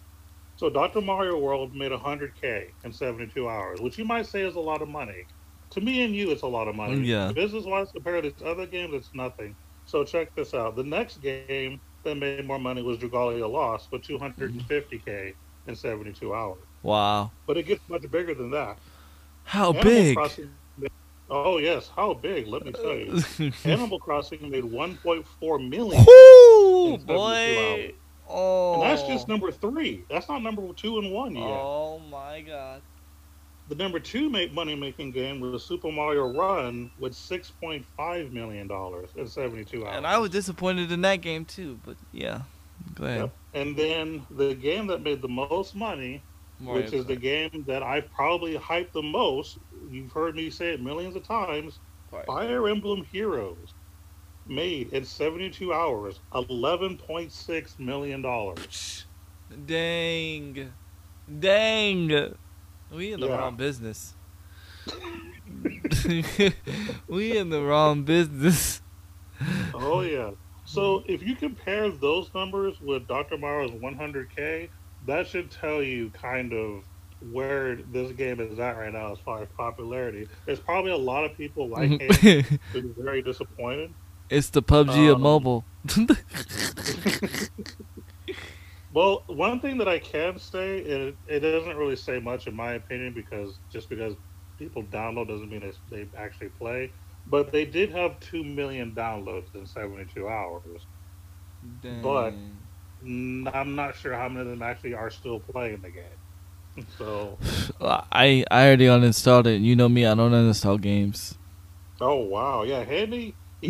[0.56, 1.00] So Dr.
[1.00, 4.88] Mario World made 100k in 72 hours, which you might say is a lot of
[4.88, 5.24] money.
[5.70, 6.98] To me and you, it's a lot of money.
[6.98, 7.32] Yeah.
[7.32, 9.56] Business-wise, compared to other games, it's nothing.
[9.86, 10.76] So check this out.
[10.76, 15.34] The next game that made more money was Dragalia Lost with 250k
[15.66, 16.58] in 72 hours.
[16.82, 17.30] Wow.
[17.46, 18.78] But it gets much bigger than that.
[19.44, 20.16] How Animal big?
[20.16, 20.50] Crossing-
[21.28, 22.46] oh yes, how big?
[22.46, 23.52] Let me tell you.
[23.64, 26.04] Animal Crossing made 1.4 million.
[26.04, 27.94] 72 boy.
[28.28, 28.74] Oh.
[28.74, 29.32] And that's just oh.
[29.32, 30.04] number three.
[30.08, 31.44] That's not number two and one yet.
[31.44, 32.80] Oh my god.
[33.68, 38.32] The number two make money making game was Super Mario Run with six point five
[38.32, 39.96] million dollars in seventy two hours.
[39.96, 42.42] And I was disappointed in that game too, but yeah.
[42.94, 43.20] Go ahead.
[43.20, 43.32] Yep.
[43.54, 46.22] And then the game that made the most money,
[46.60, 49.58] Mario which is the game that I've probably hyped the most.
[49.90, 51.78] You've heard me say it millions of times.
[52.12, 52.26] Kart.
[52.26, 53.74] Fire Emblem Heroes
[54.46, 59.06] made in seventy two hours eleven point six million dollars.
[59.66, 60.72] Dang.
[61.38, 62.34] Dang.
[62.90, 63.36] We in the Yeah.
[63.38, 64.14] wrong business.
[67.08, 68.82] we in the wrong business.
[69.74, 70.32] Oh yeah.
[70.64, 73.36] So if you compare those numbers with Dr.
[73.38, 74.68] Mario's 100k,
[75.10, 76.84] that should tell you kind of
[77.32, 80.26] where this game is at right now as far as popularity.
[80.46, 82.42] There's probably a lot of people like him
[82.72, 83.92] who's very disappointed.
[84.30, 85.64] it's the PUBG of Um, mobile.
[88.92, 92.72] Well, one thing that I can say, it, it doesn't really say much in my
[92.72, 94.14] opinion because just because
[94.58, 96.90] people download doesn't mean they, they actually play.
[97.28, 100.86] But they did have two million downloads in 72 hours.
[101.82, 102.02] Dang.
[102.02, 102.34] But
[103.02, 106.04] I'm not sure how many of them actually are still playing the game.
[106.98, 107.38] So,
[107.80, 109.60] I I already uninstalled it.
[109.60, 111.36] You know me, I don't uninstall games.
[112.00, 113.36] oh wow, yeah, Handy.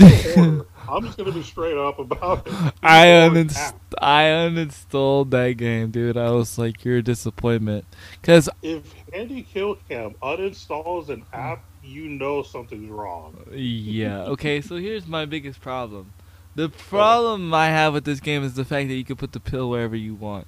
[0.88, 2.54] I'm just gonna be straight up about it.
[2.54, 6.16] He's I uninst- I uninstalled that game, dude.
[6.16, 7.84] I was like, you're a disappointment.
[8.22, 13.36] Cause If Handy Kill Cam uninstalls an app, you know something's wrong.
[13.52, 14.60] yeah, okay.
[14.60, 16.12] So here's my biggest problem.
[16.60, 19.40] The problem I have with this game is the fact that you can put the
[19.40, 20.46] pill wherever you want.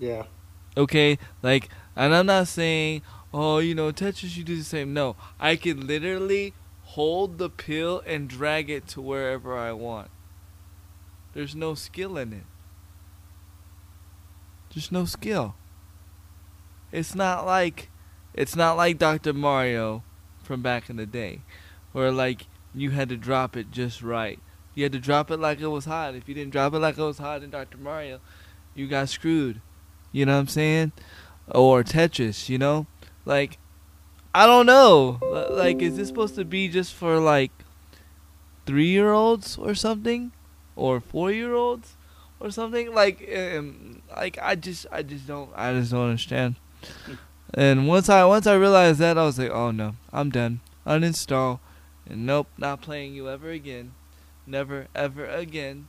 [0.00, 0.24] Yeah,
[0.76, 3.02] Okay, like, and I'm not saying,
[3.32, 4.92] oh, you know, Tetris, you do the same.
[4.92, 6.52] No, I can literally
[6.82, 10.10] hold the pill and drag it to wherever I want.
[11.32, 12.46] There's no skill in it.
[14.74, 15.54] There's no skill.
[16.90, 17.88] It's not like,
[18.34, 19.32] it's not like Dr.
[19.32, 20.02] Mario
[20.42, 21.42] from back in the day,
[21.92, 24.38] where like you had to drop it just right.
[24.74, 26.14] You had to drop it like it was hot.
[26.14, 27.78] If you didn't drop it like it was hot in Dr.
[27.78, 28.20] Mario,
[28.74, 29.60] you got screwed.
[30.12, 30.92] You know what I'm saying?
[31.48, 32.86] Or Tetris, you know?
[33.24, 33.58] Like,
[34.34, 35.18] I don't know.
[35.50, 37.50] Like, is this supposed to be just for like
[38.66, 40.32] three year olds or something?
[40.76, 41.96] Or four year olds?
[42.40, 42.94] Or something?
[42.94, 46.56] Like, um, like I just, I just don't, I just don't understand.
[47.54, 50.60] And once I, once I realized that, I was like, oh no, I'm done.
[50.86, 51.60] Uninstall.
[52.08, 53.92] And nope, not playing you ever again.
[54.46, 55.88] Never, ever again.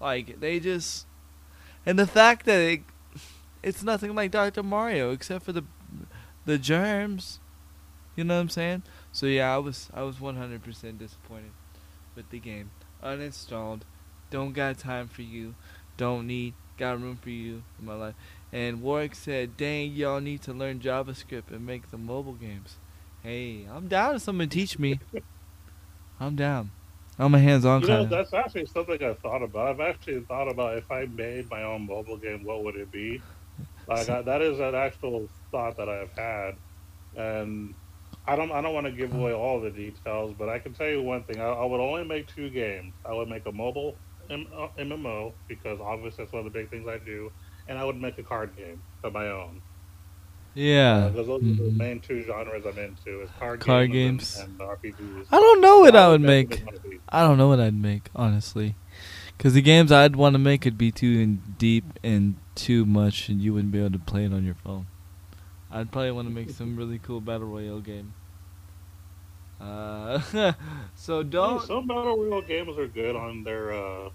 [0.00, 1.06] Like, they just,
[1.86, 2.82] and the fact that it,
[3.62, 4.62] it's nothing like Dr.
[4.62, 5.64] Mario except for the
[6.46, 7.40] the germs.
[8.16, 8.82] You know what I'm saying?
[9.12, 11.52] So yeah, I was I was 100% disappointed
[12.16, 12.70] with the game.
[13.02, 13.82] Uninstalled.
[14.30, 15.54] Don't got time for you.
[15.96, 18.14] Don't need got room for you in my life.
[18.52, 22.76] And Warwick said, "Dang, y'all need to learn JavaScript and make the mobile games."
[23.22, 25.00] Hey, I'm down if someone teach me.
[26.20, 26.70] I'm down.
[27.18, 29.68] I'm a hands-on you know kind that's actually something I've thought about.
[29.68, 33.24] I've actually thought about if I made my own mobile game, what would it be?
[33.86, 36.52] Like I, that is an actual thought that I've had,
[37.14, 37.74] and
[38.26, 40.88] I don't I don't want to give away all the details, but I can tell
[40.88, 42.94] you one thing: I, I would only make two games.
[43.04, 44.00] I would make a mobile
[44.30, 47.30] M- uh, MMO because obviously that's one of the big things I do,
[47.68, 49.62] and I would make a card game of my own.
[50.54, 51.08] Yeah.
[51.08, 51.76] Because those are the Mhm.
[51.76, 54.38] main two genres I'm into: is card, Card games, games.
[54.48, 55.26] and, and RPGs.
[55.32, 56.62] I don't know what I would make.
[57.08, 58.76] I don't know what I'd make, honestly.
[59.36, 63.28] Because the games I'd want to make would be too in deep and too much,
[63.28, 64.86] and you wouldn't be able to play it on your phone.
[65.72, 68.12] I'd probably want to make some really cool battle royale game.
[69.60, 70.20] Uh,
[70.94, 71.62] so don't.
[71.66, 74.10] some battle royale games are good on their uh,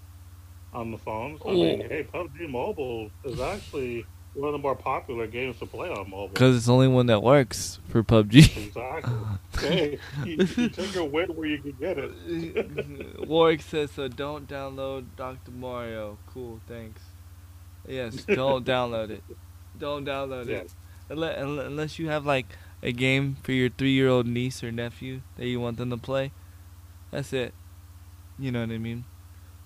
[0.72, 1.40] on the phones.
[1.46, 1.88] I mean, Oh.
[1.88, 4.04] hey, PUBG Mobile is actually
[4.34, 6.28] one of the more popular games to play on mobile.
[6.28, 8.66] Because it's the only one that works for PUBG.
[8.66, 9.14] exactly.
[9.60, 13.20] hey, you, you take your win where you can get it.
[13.28, 14.08] Warwick says so.
[14.08, 15.50] Don't download Dr.
[15.50, 16.18] Mario.
[16.32, 17.02] Cool, thanks.
[17.88, 19.24] Yes, don't download it.
[19.78, 20.58] Don't download Yeah.
[20.58, 20.72] it.
[21.08, 22.46] Unless, unless you have like
[22.82, 26.30] a game for your three-year-old niece or nephew that you want them to play.
[27.10, 27.52] That's it.
[28.38, 29.04] You know what I mean?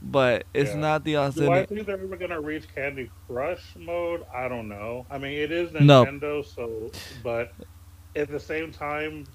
[0.05, 0.77] But it's Yeah.
[0.77, 4.23] not the Do I think they're ever gonna reach Candy Crush mode?
[4.35, 5.07] I don't know.
[5.11, 6.07] I mean, it is No.
[6.07, 7.51] Nintendo, so but
[8.17, 9.29] at the same time,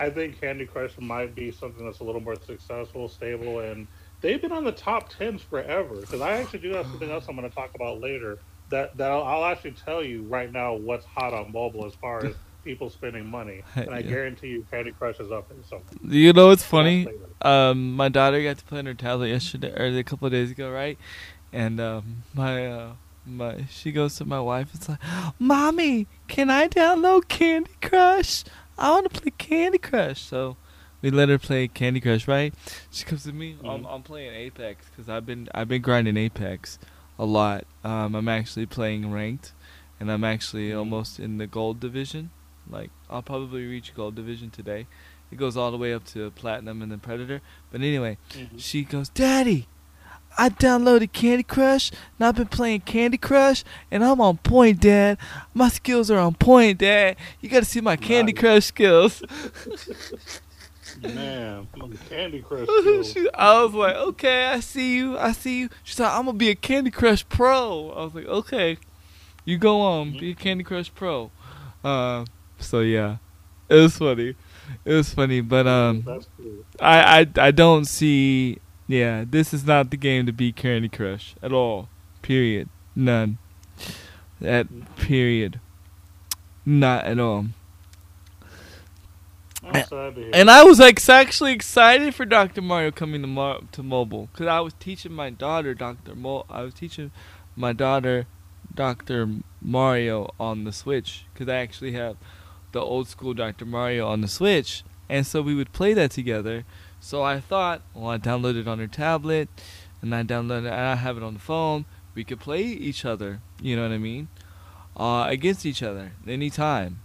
[0.00, 3.88] I think Candy Crush might be something that's a little more successful, stable, and
[4.22, 6.02] they've been on the top tens forever.
[6.02, 8.38] Because I actually do have something else I'm going to talk about later.
[8.70, 12.26] That that I'll, I'll actually tell you right now what's hot on mobile as far
[12.26, 12.36] as
[12.68, 14.10] people spending money, and I Yeah.
[14.10, 15.98] guarantee you Candy Crush is up there something.
[16.02, 17.08] You know what's funny?
[17.40, 20.50] um, my daughter got to play on her tablet yesterday or a couple of days
[20.50, 20.98] ago, right?
[21.50, 22.92] And um, my uh,
[23.24, 24.68] my she goes to my wife.
[24.74, 24.98] It's like,
[25.38, 28.44] "Mommy, can I download Candy Crush?
[28.76, 30.58] I want to play Candy Crush." So
[31.00, 32.52] we let her play Candy Crush, right?
[32.90, 33.56] She comes to me.
[33.64, 33.94] I'm, Mhm.
[33.94, 36.78] I'm playing Apex because I've been I've been grinding Apex
[37.18, 37.64] a lot.
[37.82, 39.52] Um, I'm actually playing ranked,
[39.98, 40.78] and I'm actually Mhm.
[40.80, 42.28] almost in the gold division.
[42.70, 44.86] Like I'll probably reach gold division today.
[45.30, 47.40] It goes all the way up to platinum and then predator.
[47.70, 48.58] But anyway, Mhm.
[48.58, 49.66] she goes, Daddy,
[50.38, 55.18] I downloaded Candy Crush and I've been playing Candy Crush and I'm on point, Dad.
[55.52, 57.16] My skills are on point, Dad.
[57.40, 58.32] You gotta see my Candy.
[58.32, 59.22] Crush skills.
[61.02, 61.68] Man,
[62.08, 62.66] Candy Crush.
[63.06, 65.68] She- I was like, okay, I see you, I see you.
[65.84, 67.90] She said, I'm gonna be a Candy Crush pro.
[67.90, 68.78] I was like, okay,
[69.44, 71.30] you go on, be a Candy Crush pro.
[71.84, 72.24] Uh,
[72.58, 73.16] so yeah,
[73.68, 74.34] it was funny.
[74.84, 76.64] It was funny, but um, cool.
[76.80, 78.58] I, I I don't see.
[78.86, 81.88] Yeah, this is not the game to beat Candy Crush at all.
[82.22, 82.68] Period.
[82.96, 83.38] None.
[84.40, 85.60] That period.
[86.64, 87.46] Not at all.
[89.62, 90.30] I'm sad to hear.
[90.32, 92.62] And I was like actually excited for Dr.
[92.62, 96.14] Mario coming to mo- to mobile because I was teaching my daughter Dr.
[96.14, 96.44] Mo.
[96.48, 97.10] I was teaching
[97.56, 98.26] my daughter
[98.74, 99.28] Dr.
[99.60, 102.16] Mario on the Switch because I actually have
[102.72, 103.64] the old school Dr.
[103.64, 106.64] Mario on the Switch, and so we would play that together.
[107.00, 109.48] So I thought, well, I downloaded it on her tablet,
[110.02, 111.84] and I downloaded, and I have it on the phone.
[112.14, 113.40] We could play each other.
[113.60, 114.28] You know what I mean?
[114.96, 117.00] Uh, against each other anytime.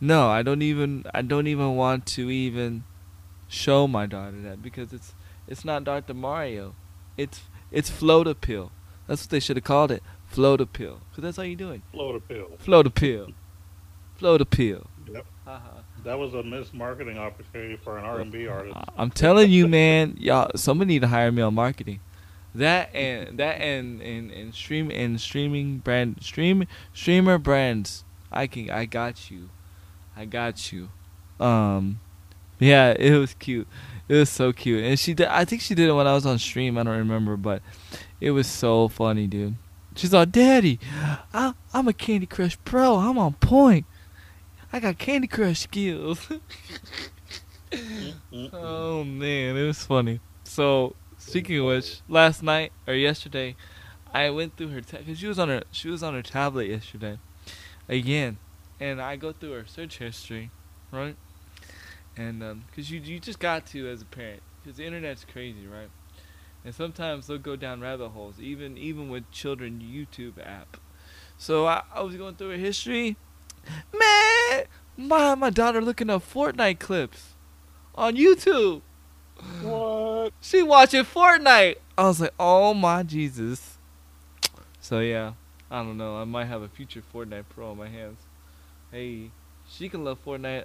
[0.00, 1.04] No, I don't even.
[1.14, 2.84] I don't even want to even
[3.48, 5.14] show my daughter that because it's
[5.46, 6.14] it's not Dr.
[6.14, 6.74] Mario.
[7.16, 7.40] It's
[7.72, 8.70] it's float Pill.
[9.06, 10.02] That's what they should have called it.
[10.26, 11.00] Float appeal.
[11.14, 11.82] Cause that's how you're doing.
[11.90, 12.50] Float appeal.
[12.58, 12.86] Float
[14.18, 14.30] appeal.
[14.30, 14.86] Float appeal.
[15.12, 15.26] Yep.
[15.46, 15.68] Uh-huh.
[16.04, 18.76] That was a missed marketing opportunity for an R&B artist.
[18.76, 20.50] I- I'm telling you, man, y'all.
[20.56, 22.00] Somebody need to hire me on marketing.
[22.54, 26.64] That and that and and, and stream and streaming brand stream
[26.94, 28.04] streamer brands.
[28.32, 28.70] I can.
[28.70, 29.50] I got you.
[30.16, 30.88] I got you.
[31.38, 32.00] Um,
[32.58, 33.68] yeah, it was cute.
[34.08, 35.26] It was so cute, and she did.
[35.28, 36.78] I think she did it when I was on stream.
[36.78, 37.62] I don't remember, but
[38.20, 39.56] it was so funny, dude.
[39.94, 40.80] She's like, "Daddy,
[41.34, 42.96] I, I'm a Candy Crush pro.
[42.96, 43.84] I'm on point.
[44.72, 46.28] I got Candy Crush skills."
[47.70, 48.46] Mm-hmm.
[48.54, 50.20] Oh man, it was funny.
[50.44, 53.56] So speaking of which, last night or yesterday,
[54.12, 57.18] I went through her because she was on her she was on her tablet yesterday,
[57.88, 58.38] again,
[58.80, 60.50] and I go through her search history,
[60.90, 61.16] right?
[62.16, 65.66] And um, because you you just got to as a parent because the internet's crazy,
[65.66, 65.90] right?
[66.64, 70.78] And sometimes they'll go down rabbit holes, even even with children YouTube app.
[71.36, 73.16] So I, I was going through her history,
[73.98, 74.64] man.
[74.96, 77.34] My my daughter looking up Fortnite clips
[77.94, 78.82] on YouTube.
[79.62, 80.32] What?
[80.40, 81.76] She watching Fortnite.
[81.96, 83.78] I was like, oh my Jesus.
[84.80, 85.34] So yeah,
[85.70, 86.16] I don't know.
[86.16, 88.20] I might have a future Fortnite Pro on my hands.
[88.90, 89.30] Hey,
[89.68, 90.64] she can love Fortnite.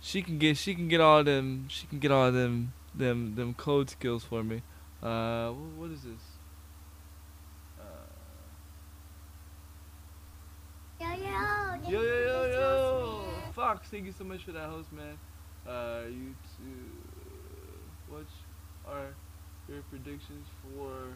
[0.00, 3.54] She can get she can get all them she can get all them them them
[3.54, 4.62] code skills for me.
[5.02, 6.22] Uh, what is this?
[7.80, 7.84] Uh,
[11.00, 11.57] Yo, yo,
[11.88, 13.24] Yo yo yo yo!
[13.54, 15.18] Fox, thank you so much for that host, man.
[15.66, 16.84] Uh, you two,
[18.10, 18.26] what
[18.86, 19.14] are
[19.70, 21.14] your predictions for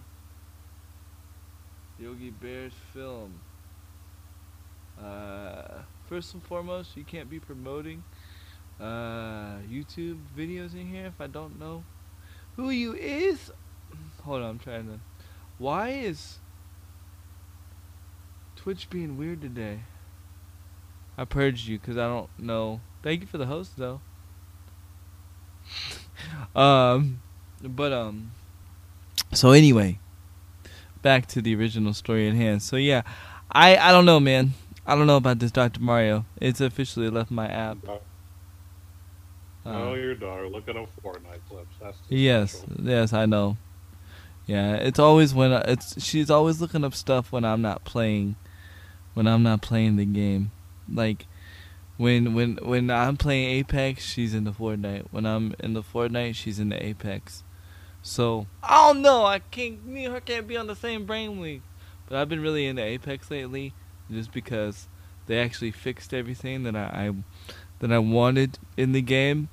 [1.99, 3.39] Yogi Bear's film?
[4.99, 8.03] Uh, first and foremost, you can't be promoting
[8.81, 11.85] uh YouTube videos in here if I don't know
[12.57, 13.53] who you is.
[14.23, 15.01] Hold on, I'm trying to.
[15.59, 16.39] Why is
[18.57, 19.81] Twitch being weird today?
[21.23, 22.81] I purged you because I don't know.
[23.05, 24.01] Thank you for the host though.
[26.61, 27.21] um,
[27.63, 28.33] but um,
[29.33, 30.01] so anyway,
[31.01, 32.61] back to the original story at hand.
[32.61, 33.03] So yeah,
[33.53, 34.55] I I don't know, man.
[34.85, 35.81] I don't know about this Dr.
[35.81, 36.27] Mario.
[36.41, 37.79] It's officially left my app.
[37.89, 37.99] Uh,
[39.65, 41.77] oh, your daughter looking up Fortnite clips.
[41.81, 42.85] That's Yes, special.
[42.85, 43.59] yes, I know.
[44.47, 48.35] Yeah, it's always when I, it's she's always looking up stuff when I'm not playing,
[49.15, 50.51] when I'm not playing the game.
[50.93, 51.27] Like
[51.97, 55.07] when when when I'm playing Apex, she's in the Fortnite.
[55.11, 57.43] When I'm in the Fortnite, she's in the Apex.
[58.03, 59.25] So I don't know.
[59.25, 59.85] I can't.
[59.87, 61.61] Me and her can't be on the same brain brainwave.
[62.09, 63.73] But I've been really into Apex lately,
[64.11, 64.89] just because
[65.27, 67.15] they actually fixed everything that I, I
[67.79, 69.49] that I wanted in the game,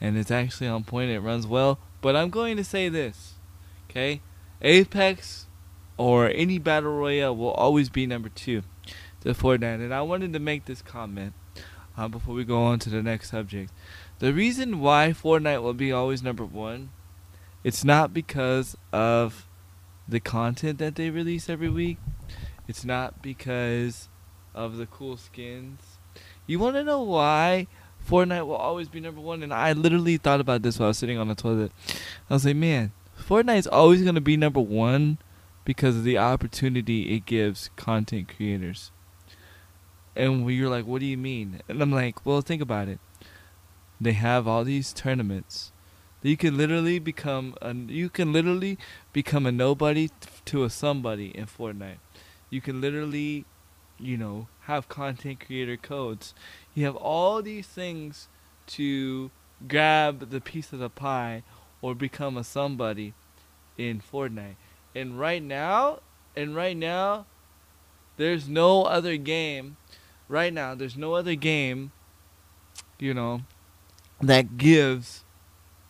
[0.00, 1.10] and it's actually on point.
[1.10, 1.78] It runs well.
[2.00, 3.34] But I'm going to say this,
[3.90, 4.22] okay?
[4.62, 5.46] Apex
[5.96, 8.62] or any battle royale will always be number two
[9.22, 9.82] to Fortnite.
[9.82, 11.34] And I wanted to make this comment
[11.96, 13.72] uh, before we go on to the next subject.
[14.18, 16.90] The reason why Fortnite will be always number one,
[17.64, 19.46] it's not because of
[20.08, 21.98] the content that they release every week.
[22.66, 24.08] It's not because
[24.54, 25.98] of the cool skins.
[26.46, 27.66] You want to know why
[28.08, 29.42] Fortnite will always be number one?
[29.42, 31.72] And I literally thought about this while I was sitting on the toilet.
[32.30, 35.18] I was like, man, Fortnite's always going to be number one
[35.64, 38.90] because of the opportunity it gives content creators.
[40.18, 41.62] And we- you're like, what do you mean?
[41.68, 43.00] And I'm like, well, think about it.
[44.00, 45.72] They have all these tournaments.
[46.22, 48.76] You can literally become a you can literally
[49.12, 50.10] become a nobody
[50.46, 51.98] to a somebody in Fortnite.
[52.50, 53.44] You can literally,
[53.98, 56.34] you know, have content creator codes.
[56.74, 58.28] You have all these things
[58.68, 59.30] to
[59.68, 61.44] grab the piece of the pie
[61.80, 63.14] or become a somebody
[63.76, 64.56] in Fortnite.
[64.94, 66.00] And right now,
[66.36, 67.26] and right now,
[68.16, 69.76] there's no other game.
[70.28, 71.92] Right now, there's no other game,
[72.98, 73.42] you know,
[74.20, 75.24] that gives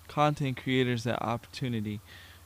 [0.06, 2.00] content creators that opportunity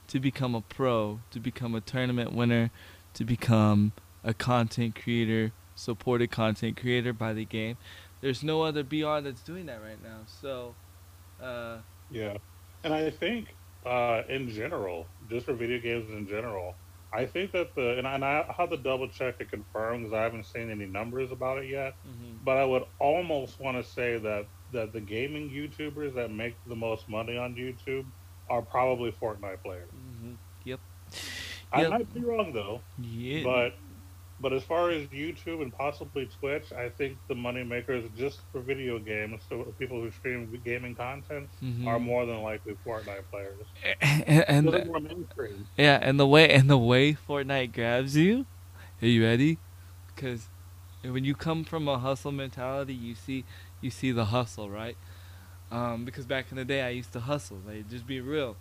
[0.07, 2.71] to become a pro, to become a tournament winner,
[3.13, 3.91] to become
[4.23, 7.77] a content creator, supported content creator by the game.
[8.21, 10.19] there's no other BR that's doing that right now.
[10.41, 10.75] So,
[11.41, 11.77] uh,
[12.09, 12.37] Yeah,
[12.83, 13.53] and I think
[13.85, 16.75] uh, in general, just for video games in general,
[17.15, 20.13] I think that the and I, and I have to double check to confirm because
[20.13, 21.93] I haven't seen any numbers about it yet.
[22.05, 22.43] mhm.
[22.43, 26.75] But I would almost want to say that that the gaming YouTubers that make the
[26.75, 28.11] most money on YouTube
[28.49, 29.93] are probably Fortnite players.
[29.93, 30.39] Mhm.
[30.63, 30.81] Yep.
[31.71, 31.89] I Yep.
[31.89, 33.43] might be wrong though, Yeah.
[33.43, 33.73] but
[34.43, 38.59] but as far as YouTube and possibly Twitch, I think the money makers just for
[38.59, 41.87] video games, so people who stream gaming content, Mhm.
[41.87, 43.65] are more than likely Fortnite players.
[44.01, 45.01] and, and more
[45.77, 48.45] yeah, and the way and the way Fortnite grabs you.
[49.01, 49.57] Are you ready?
[50.13, 50.49] Because
[51.03, 53.45] when you come from a hustle mentality, you see
[53.81, 54.97] you see the hustle, right?
[55.71, 57.59] Um, because back in the day, I used to hustle.
[57.65, 58.57] Like, just be real.